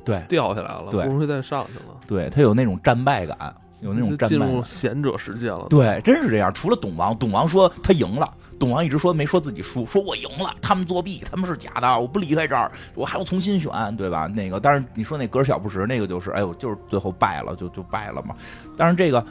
[0.04, 4.62] 对掉下来了，对不容易再上去了，对，他有那种战败感，有那种就进入战败。
[4.64, 5.66] 贤者世界了。
[5.70, 6.52] 对，真是这样。
[6.52, 14.26] 除了董王，董王说他赢了，董王一直说没说自己输，说我赢了，他们作弊，他们是假的，我不离开这儿，我还要重新选，对吧？
[14.26, 18.34] 那个，但是你说那格尔小布什那个就是，哎呦，就是最后败了，就就败了嘛。
[18.76, 19.24] 但是这个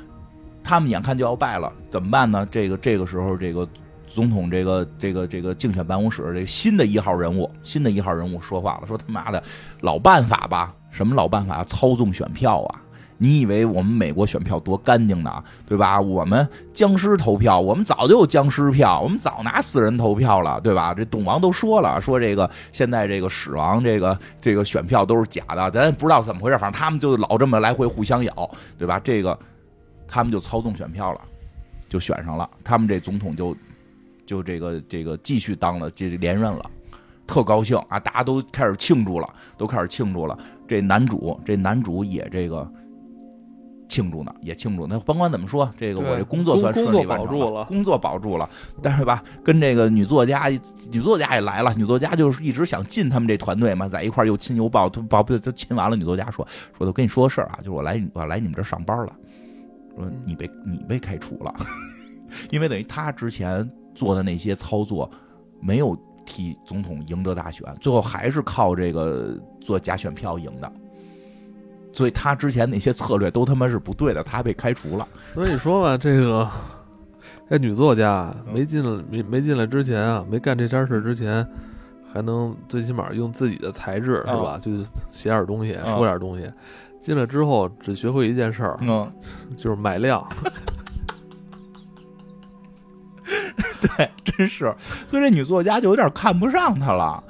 [0.63, 2.47] 他们眼看就要败了，怎么办呢？
[2.49, 3.67] 这个这个时候，这个
[4.05, 9.43] 总统这个这个这个竞选办公室这个新的一号人物，新的一号人物说话了，说他妈的
[9.81, 11.63] 老办法吧，什么老办法？
[11.65, 12.81] 操纵选票啊！
[13.17, 15.43] 你以为我们美国选票多干净呢？
[15.65, 15.99] 对吧？
[15.99, 20.93] 我们僵尸投票，我们早就有僵尸票，我们早拿死人投票了，对吧？
[20.93, 28.99] 这董王都说了，说这个现在这个史王这个这个选票都是假的，咱也不知道怎么回事，反正他们就老这么来回互相咬，对吧？
[29.03, 29.37] 这个
[30.07, 31.21] 他们就操纵选票了，
[31.89, 33.55] 就选上了，他们这总统就
[34.25, 36.61] 就这个这个继续当了，这连任了。
[37.25, 37.99] 特高兴啊！
[37.99, 40.39] 大家都开始庆祝了，都开始庆祝了。
[40.65, 42.65] 这男主，这男主也这个
[43.87, 44.85] 庆祝呢，也庆祝。
[44.87, 48.49] 那甭管怎么说，这个我这工作算顺利保住了工作保住了。
[48.81, 50.47] 但是吧，跟这个女作家，
[50.91, 51.73] 女作家也来了。
[51.75, 55.95] 女作家就是一直想进他们这团队嘛，在一块儿又亲又抱，都抱不就亲完了。
[55.95, 56.45] 女作家说
[56.77, 59.15] ：“说我跟你说个事儿啊，就是我来我来你们这上班了。
[59.95, 61.55] 说你被 你被开除了，
[62.51, 65.09] 因为等于他之前做的那些操作
[65.61, 70.71] 没有替总统赢得大选，最后还是靠这个做假选票赢的。
[71.97, 75.07] 所以他之前那些策略都他妈是不对的，他被开除了。
[75.33, 76.47] 所以说吧，这个
[77.49, 81.43] 这女作家嗯没进来没没进来之前啊，没干这件事之前，
[82.13, 84.59] 还能最起码用自己的才智是吧？
[84.61, 84.71] 就
[85.09, 86.47] 写点东西，嗯说点东西。
[87.01, 89.11] 进来之后只学会一件事儿，嗯，
[89.57, 90.23] 就是买量。
[93.81, 94.71] 对，真是。
[95.07, 97.23] 所以这女作家就有点看不上他了。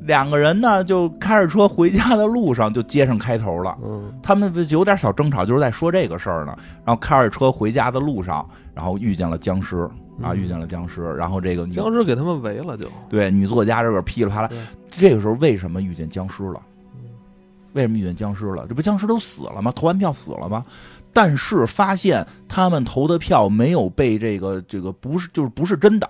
[0.00, 3.76] 两个人呢，就开着车回家的路上就接上开头了。
[3.82, 6.56] 嗯，他们有点小争吵，就是在说这个事儿呢。
[6.84, 9.78] 然后开着车回家的路上，然后遇见了僵尸
[10.22, 11.12] 啊，嗯遇见了僵尸。
[11.14, 12.86] 然后这个女僵尸给他们围了就。
[13.08, 14.50] 对女作家这个噼里啪啦，
[14.90, 16.60] 这个时候为什么遇见僵尸了？
[16.94, 17.02] 嗯
[17.72, 18.64] 为什么遇见僵尸了？
[18.68, 19.70] 这不僵尸都死了吗？
[19.72, 20.64] 投完票死了吗？
[21.12, 26.08] 但是发现他们投的票没有被这个这个不是就是不是真的。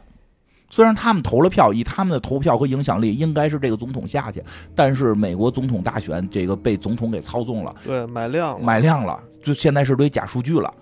[0.69, 4.43] 虽然他们投了票，以他们的投票和影响力，应该是这个总统下去，
[4.75, 10.73] 但是美国总统大选这个被总统给操纵了，对，买量了，买量了，就现在是堆假数据了，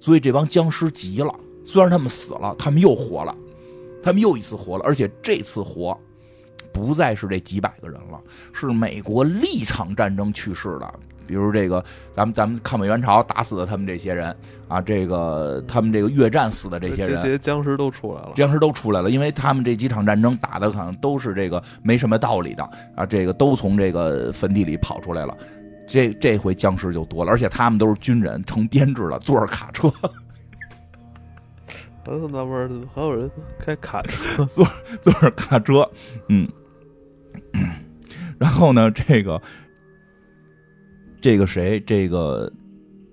[0.00, 1.34] 所以这帮僵尸急了。
[1.64, 3.34] 虽然他们死了，他们又活了，
[4.02, 5.98] 他们又一次活了，而且这次活。
[6.70, 8.20] 不再是这几百个人了，
[8.52, 10.94] 是美国立场战争去世的，
[11.28, 14.34] 比如这个咱们咱们抗美援朝打死的他们这些人
[14.66, 22.64] 啊，这个他们这个越战死的这些人，这些僵尸都出来了，僵尸都出来了，因为他们这几场战争打的可能都是这个没什么道理的
[22.96, 25.36] 啊，这个都从这个坟地里跑出来了，
[25.86, 29.92] 这这回僵尸就多了，而且他们都是军人，成编制了，坐着卡车，
[32.06, 34.66] 我纳闷还有人开卡车， 坐
[35.02, 35.88] 坐着卡车，
[36.28, 36.48] 嗯。
[38.38, 39.40] 然后呢，这个
[41.20, 42.52] 这个谁，这个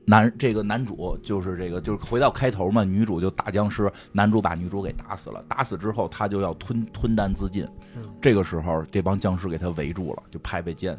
[0.06, 5.44] 男这个男主就是这个就是回到开头嘛，女主就打僵尸，男主把女主给打死了。
[5.48, 7.68] 打死之后，他就要吞吞丹自尽。
[8.22, 10.98] 这个时候，这帮僵尸给他围住了，就拍拍肩，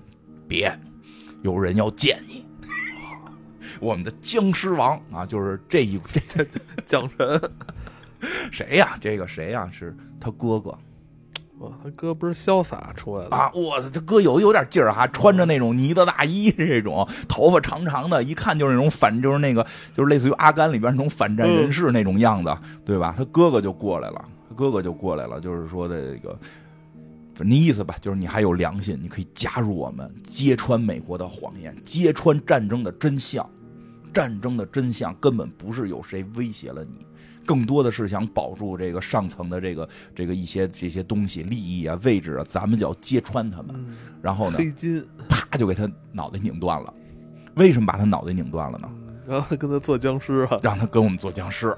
[0.49, 0.77] 别，
[1.43, 2.45] 有人要见你，
[3.79, 6.01] 我们的僵尸王啊，就是这一
[6.33, 6.45] 这
[6.87, 7.41] 蒋神，
[8.51, 8.97] 谁呀？
[9.01, 9.69] 这个谁呀？
[9.71, 10.77] 是他哥哥。
[11.59, 13.51] 哇，他哥不是潇洒出来的啊！
[13.55, 22.55] 我操，他哥有有点劲儿哈，穿着那种呢子大衣，这种头发长长的，一看就是那种反，就是那个就是类似于阿甘里边那种反战人士那种样子，
[22.85, 23.15] 对吧？
[23.17, 26.39] 他哥哥就过来了，他哥哥就过来了，就是说的这个，
[27.39, 33.49] 你意思吧，就是你还有良心，你可以加入我们，揭穿美国的谎言，揭穿战争的真相，
[34.13, 37.06] 战争的真相根本不是有谁威胁了你。
[37.47, 43.75] 更多的是想保住这个上层的这个这个一些这些东西利益啊位置啊，咱们就要揭穿他们，
[44.21, 46.93] 然后呢，黑金啪就给他脑袋拧断了。
[47.55, 48.91] 为什么把他脑袋拧断了呢？
[49.27, 51.75] 让他跟他做僵尸啊，让他跟我们做僵尸，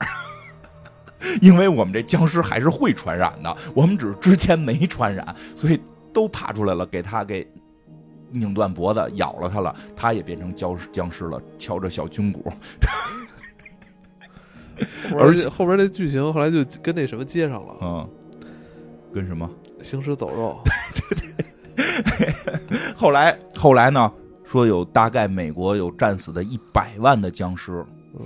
[1.40, 5.80] 因为我们这僵尸还是会传染的，我们只是之前没传染，所以
[6.12, 7.46] 都爬出来了，给他给
[8.30, 12.52] 拧断脖子，咬了他了，他也变成僵僵尸了，敲着小军鼓。
[15.18, 18.08] 而且后边那剧情后来就跟那什么接上了，嗯，
[19.12, 19.48] 跟什么
[19.82, 20.58] 行尸走肉？
[20.94, 21.34] 对对
[21.76, 22.78] 对。
[22.96, 24.12] 后来后来呢？
[24.44, 27.84] 说有大概美国有战死的一百万的僵尸，
[28.18, 28.24] 嗯，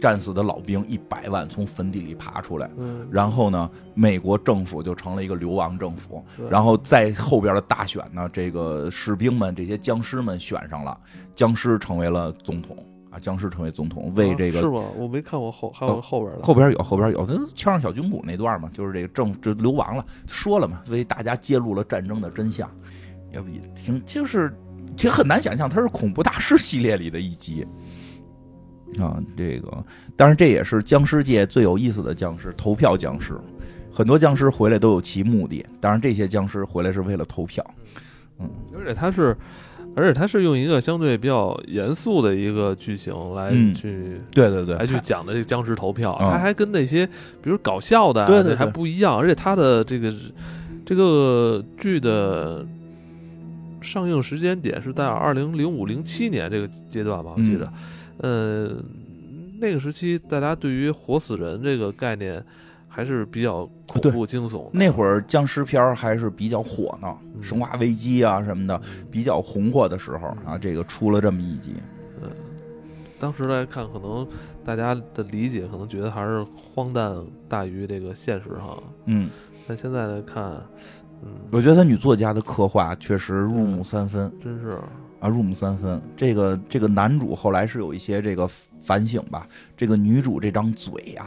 [0.00, 10.98] 战死的老兵一百万从坟地里爬出来，嗯，然后呢，美国政府就成了一个流亡政府，然后在后边的大选呢，这个士兵们这些僵尸们选上了，
[11.32, 12.76] 僵尸成为了总统。
[13.10, 14.84] 啊，僵尸成为总统，为这个是吗？
[14.96, 22.70] 我没看过后，还有后边的，后边有，后边有，他敲上小军鼓那段嘛，就是这个政就流亡了，说了嘛，为大家揭露了战争的真相，
[23.32, 24.54] 要不挺就是，
[24.96, 27.66] 其实很难想象，他是恐怖大师系列里的一集。
[29.00, 29.84] 啊，这个，
[30.16, 33.36] 当然这也是僵尸界最有意思的僵尸，投票僵尸，
[33.92, 37.64] 很多僵尸回来都有其目的，当然这些僵尸回来是为了投票，
[38.38, 38.48] 嗯，
[38.78, 39.36] 而且他是。
[39.96, 47.06] 而且它是用一个相对比较严肃的一个剧情来去，对对对，来去讲的这个僵尸投票，他还跟那些
[47.42, 49.18] 比如搞笑的对对还不一样。
[49.18, 50.12] 而且它的这个
[50.86, 52.64] 这个剧的
[53.80, 57.72] 上映时间点是在二零零五零七年这个阶段吧，我记得，
[58.18, 58.76] 呃，
[59.60, 62.42] 那个时期大家对于活死人这个概念。
[62.92, 64.68] 还是比较恐怖惊悚。
[64.72, 68.78] 那会儿僵尸片还是比较火呢，《生化危机》啊什么的
[69.10, 71.74] 比较红火的时候啊，这个出了这么一集。
[72.20, 72.28] 嗯，
[73.18, 74.26] 当时来看，可能
[74.64, 77.16] 大家的理解可能觉得还是荒诞
[77.48, 78.76] 大于这个现实哈。
[79.06, 79.30] 嗯，
[79.68, 80.44] 但现在来看，
[81.22, 84.76] 嗯，我觉得他女作家的刻画确实入木三分，真是
[85.20, 86.02] 啊，入木三分。
[86.16, 88.48] 这个这个男主后来是有一些这个
[88.82, 91.26] 反省吧，这个女主这张嘴呀。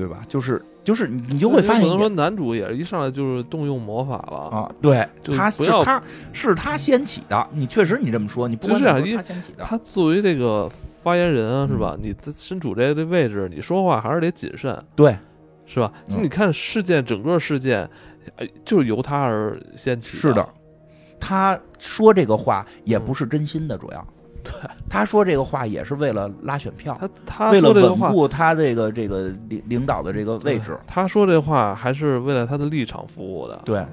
[0.00, 0.22] 对吧？
[0.26, 4.72] 就是就是，你就会发现，可能说男主也是一上来就是动用魔法了啊。
[4.80, 7.46] 对，他是他是他掀起的。
[7.52, 9.62] 你确实你这么说，你不是他掀起的。
[9.62, 10.66] 他作为这个
[11.02, 11.98] 发言人啊，是吧？
[12.00, 14.82] 你身处这个位置，你说话还是得谨慎。
[14.96, 15.14] 对，
[15.66, 15.92] 是吧？
[16.06, 17.86] 你看事件整个事件，
[18.64, 20.16] 就是由他而掀起。
[20.16, 20.48] 是的，
[21.20, 24.06] 他说这个话也不是真心的，主要。
[24.42, 24.52] 对，
[24.88, 30.78] 他说这个话也是为了拉选票，他他为了稳固他这个这个领领导的这个位置。
[30.86, 33.60] 他说这话还是为了他的立场服务的。
[33.64, 33.84] 对，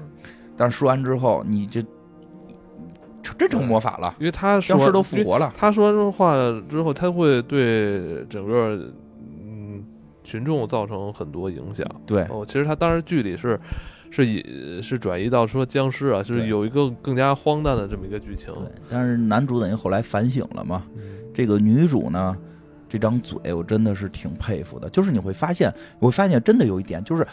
[0.56, 1.82] 但是说完之后，你就
[3.36, 5.52] 真成魔法了，因为他僵尸都复活了。
[5.56, 6.34] 他说完这话
[6.68, 8.90] 之后，他会对整个
[9.20, 9.84] 嗯
[10.24, 11.86] 群众造成很多影响。
[12.06, 13.60] 对，哦，其实他当时剧里是
[14.10, 18.52] 是以是转移到说僵尸啊，就是有一个更加荒诞的这么一个剧情。
[18.54, 21.02] 对，但是男主等于后来反省了嘛，嗯
[21.34, 22.36] 这个女主呢，
[22.88, 24.88] 这张嘴我真的是挺佩服的。
[24.90, 27.26] 就是你会发现，我会发现真的有一点，就是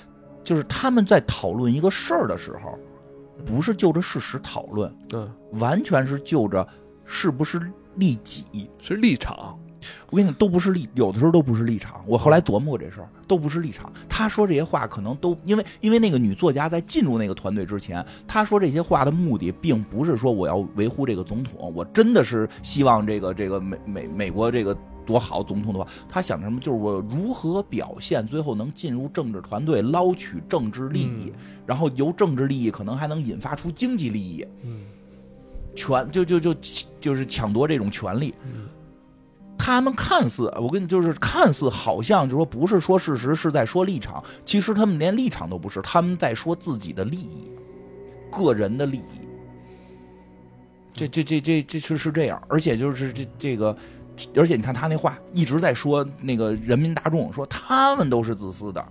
[0.44, 2.78] 就是他们在讨论一个事儿的时候，
[3.46, 6.68] 不是就着事实讨论，对，完全是就着
[7.04, 7.60] 是不是
[7.96, 8.70] 利己。
[8.82, 9.58] 是立场。
[10.10, 12.04] 我跟你讲，都不是立，有的时候都不是立场。
[12.06, 13.92] 我后来琢磨过这事儿，都不是立场。
[14.08, 24.76] 他说这些话，可能都因为因为那个女作家在进入那个团队之前，她说这些话的目的，并不是说我要维护这个总统，我真的是希望这个这个美美美国这个
[25.06, 26.60] 多好总统的话，他想什么？
[26.60, 31.32] 就是我如何表现，最后能进入政治团队，捞取政治利益，
[31.66, 34.82] 然后由政治利益可能还能引发出经济利益，嗯
[35.76, 36.56] 权就就就
[37.02, 38.34] 就是抢夺这种权利。
[38.46, 38.70] 嗯
[39.58, 44.24] 他们看似，我跟你就是看似好像就说不是说事实，是在说立场。
[44.46, 47.50] 其实他们连立场都不是，他们在说自己的利益，
[48.32, 49.28] 个人的利益。
[50.94, 53.76] 这这这这这是是这样，而且就是这这个，
[54.36, 58.86] 而且你看他那话一直在说那个人民大众，说他们都是自私的，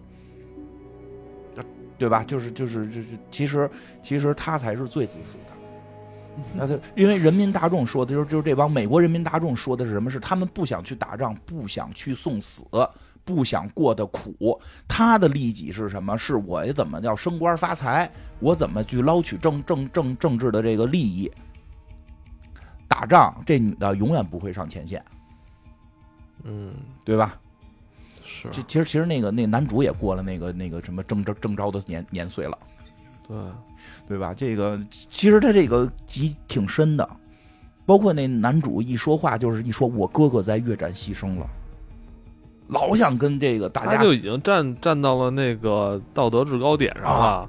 [1.96, 2.22] 对吧？
[2.24, 3.70] 就是就是就是，其实
[4.02, 5.53] 其实他才是最自私的。
[6.54, 10.10] 那他因为人民大众说的就是就是这帮美国人民大众说的是什么？
[10.10, 12.64] 是他们不想去打仗，不想去送死，
[13.24, 14.60] 不想过的苦。
[14.88, 16.16] 他的利己是什么？
[16.16, 18.10] 是我怎么要升官发财？
[18.40, 21.30] 我怎么去捞取政政政政治的这个利益？
[22.88, 25.04] 打仗，这女的永远不会上前线，
[26.44, 26.74] 嗯，
[27.04, 27.38] 对吧？
[28.24, 32.58] 是其其实其实那个那男主也过了那个那个什么征征征召的年年岁了。
[33.26, 33.36] 对，
[34.06, 34.34] 对吧？
[34.36, 37.08] 这个其实他这个集挺深的，
[37.86, 41.46] 包括那男主一说话就是一说我哥哥在越战牺牲了，
[42.68, 47.48] 老想跟这个大家，他就已经站站到了那个道德制高点上了。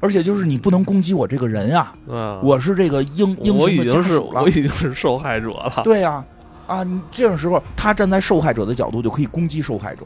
[0.00, 4.42] 而且就是你不能攻击我这个人啊，嗯，我是这个英英我雄的已经是家属了。
[4.42, 5.80] 我已，经是受害者了。
[5.82, 6.22] 对呀、
[6.66, 10.04] 啊，你这种时候他站在受害者的角度就可以攻击受害者，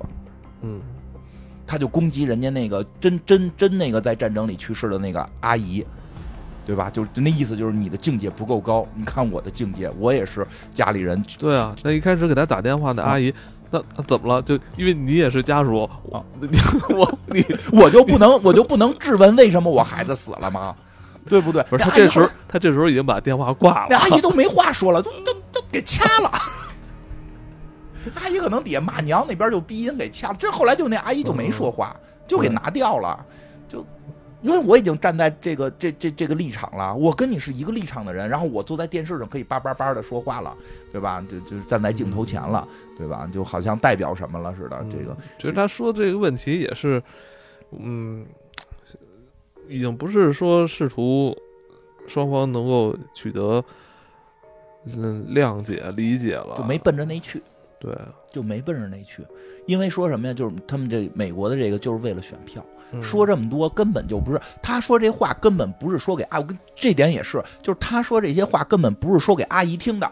[0.63, 0.81] 嗯
[1.69, 5.85] 他就攻击人家那个真真真那个在战争里去世的那个阿姨，
[6.67, 6.89] 对吧？
[6.89, 13.33] 就是那意思就是你的境界不够高，你看我的境界，我也是家里人对啊，那一开始给他打电话的阿姨，
[13.71, 14.41] 那那怎么了？
[14.41, 16.49] 就因为你也是家属，我 啊你
[16.89, 20.75] 我你我就不能我就不能质问为什么我孩子死了吗？
[21.29, 21.63] 对不对？
[21.65, 23.89] 不是这时候他这时候已经把电话挂了。
[23.91, 26.33] 那阿姨都没话说了，都都都给掐了。
[28.15, 30.37] 阿姨可能底下骂娘，那边就鼻音给掐了。
[30.39, 31.95] 这后来就那阿姨就没说话，
[32.27, 33.25] 就给拿掉了。
[33.69, 33.85] 就
[34.41, 40.57] 因为我已经站在这个这这这个立场了，我跟你是一个立场的人，然后我坐在电视上可以叭叭叭的说话了，
[40.93, 41.25] 对吧？
[41.29, 43.29] 就就站在镜头前了，对吧？
[43.33, 44.87] 就好像代表什么了似的。
[44.89, 47.03] 这个其实他说这个问题也是，
[47.73, 48.25] 嗯，
[49.69, 51.37] 已经不是说试图
[52.07, 53.63] 双方能够取得
[54.87, 57.43] 嗯谅解理解了，就没奔着那去。
[57.81, 57.97] 对，
[58.33, 59.25] 就没奔着那去，
[59.67, 60.35] 因为说什么呀？
[60.35, 63.03] 就是他们这美国的这个就是为了选票，嗯。
[63.03, 70.11] 说这么多根本就不是他说这话，根本不是说给阿，我跟这点也是，就是他说这些话根本不是说给阿姨听的，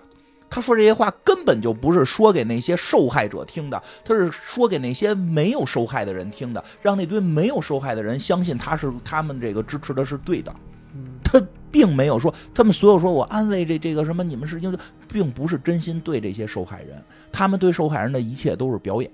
[0.49, 10.55] 他说这些话根本就不是说给那些受害者听的，他是说给那些没有受害的人听的，让那堆没有受害的人相信他是他们这个支持的是对的。
[10.95, 11.19] 嗯。
[11.25, 11.43] 他
[11.77, 19.11] 并没有说，他们所有说我安慰这这个什么，你们是因为，并不是真心对这些受害人，他们对受害人的一切都是表演。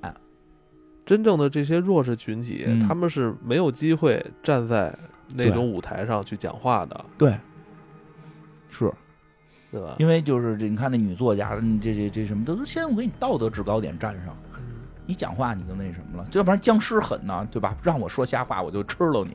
[1.05, 2.79] 真正的这些弱势群体，嗯。
[2.79, 4.97] 他们是没有机会站在
[5.35, 7.37] 那种舞台上去讲话的，对，
[8.71, 8.89] 是。
[9.73, 9.97] 对吧？
[9.99, 14.37] 因为就是这，你看那女作家，嗯这这这什么，都是先我给你道德制高点站上，
[15.07, 17.77] 你讲话你就那什么了，要不然僵尸狠呢，对吧？
[17.83, 19.35] 让我说瞎话，我就吃了你，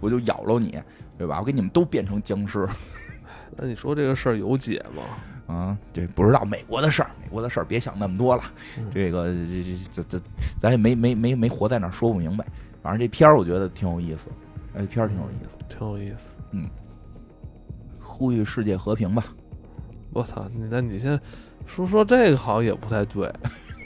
[0.00, 0.78] 我就咬了你，
[1.16, 1.38] 对吧？
[1.40, 2.66] 我给你们都变成僵尸
[3.56, 5.02] 那你说这个事儿有解吗？
[5.54, 5.76] 啊！
[5.94, 8.42] 这不知道美国的事儿，美国的事儿别想那么多了，
[8.78, 10.24] 嗯这个这这这这，
[10.60, 12.46] 咱也没没没没活在那儿说不明白。
[12.82, 14.28] 反正这片儿我觉得挺有意思，
[14.74, 16.36] 哎，片儿挺有意思，挺有意思。
[16.52, 16.68] 嗯
[18.00, 19.24] 呼吁世界和平吧。
[20.12, 21.18] 我操，你那你先
[21.66, 23.32] 说说这个好像也不太对，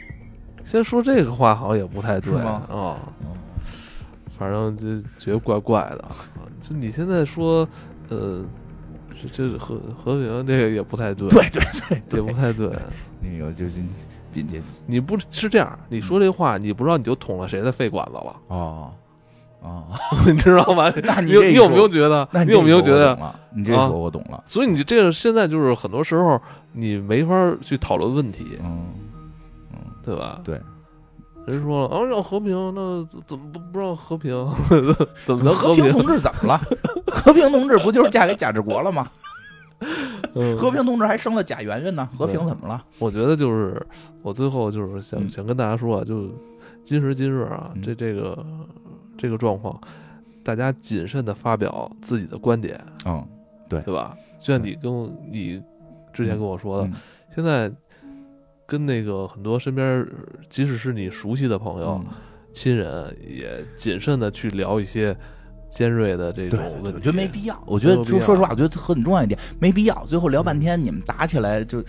[0.65, 2.97] 先说这个话好像也不太对啊、嗯，
[4.39, 6.17] 反正就觉得怪怪的啊。
[6.61, 7.69] 就你现在说，
[8.09, 8.45] 呃，
[9.21, 12.71] 这这和和平这个也不太对，对对对对，也不太对。
[13.21, 18.91] 那个就是你你你不是这样，你说这话，你不知道你就捅了谁的肺管子了，哦
[19.61, 19.85] 哦，
[20.27, 20.93] 你知道吗？
[21.05, 22.29] 那你你有没有觉得？
[22.33, 23.17] 那你有没有觉得？
[23.55, 26.41] 你这啊说我懂了，所以你这个现在就是很多时候
[26.73, 28.87] 你没法去讨论问题，嗯
[29.73, 30.41] 嗯，对吧？
[30.43, 30.61] 对，
[31.47, 34.33] 人说了，啊，要和平，那怎么不不让和平？
[35.27, 35.91] 怎么能和平？
[35.91, 36.61] 同志怎么了？
[37.11, 39.09] 和平同志不就是嫁给贾志国了吗？
[40.57, 42.83] 和平同志还生了贾圆圆呢，和平怎么了？
[42.99, 43.85] 我觉得就是
[44.23, 46.29] 我最后就是想想跟大家说啊，就
[46.85, 48.47] 今时今日啊，这这个
[49.19, 49.79] 这个状况，
[50.45, 53.27] 大家谨慎的发表自己的观点，嗯，
[53.69, 54.17] 对对吧？
[54.41, 54.91] 就像你跟
[55.31, 55.61] 你
[56.13, 56.91] 之前跟我说的，
[57.35, 57.71] 现在。
[58.73, 60.09] 跟那个很多身边，
[60.49, 62.03] 即使是你熟悉的朋友、
[62.55, 65.15] 亲人，也谨慎的去聊一些
[65.69, 66.93] 尖锐的这种问题。
[66.95, 67.63] 我觉得没必要。
[67.67, 70.07] 我觉得就说实话，我觉得很重要一点，没必要。
[70.07, 71.85] 最后聊半天，你们打起来就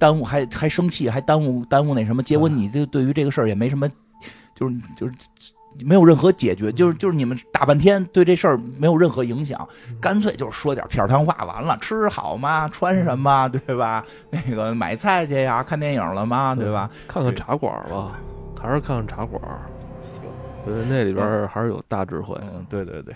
[0.00, 2.20] 耽误，还还生气，还耽误耽误那什么。
[2.20, 3.88] 结果你这对于这个事儿也没什么，
[4.52, 5.12] 就是就是。
[5.84, 9.68] 没有任何解决，就是就是你们打半天对这事儿没有任何影响，
[10.00, 12.68] 干脆就是说点片汤话，完了吃好吗？
[12.68, 13.48] 穿什么？
[13.48, 14.04] 对吧？
[14.30, 15.62] 那个买菜去呀？
[15.62, 16.54] 看电影了吗？
[16.54, 16.90] 对吧？
[17.06, 18.12] 看看茶馆吧，
[18.60, 19.40] 还是看看茶馆。
[20.00, 20.22] 行，
[20.64, 22.36] 觉得那里边还是有大智慧。
[22.40, 23.14] 嗯，对对对。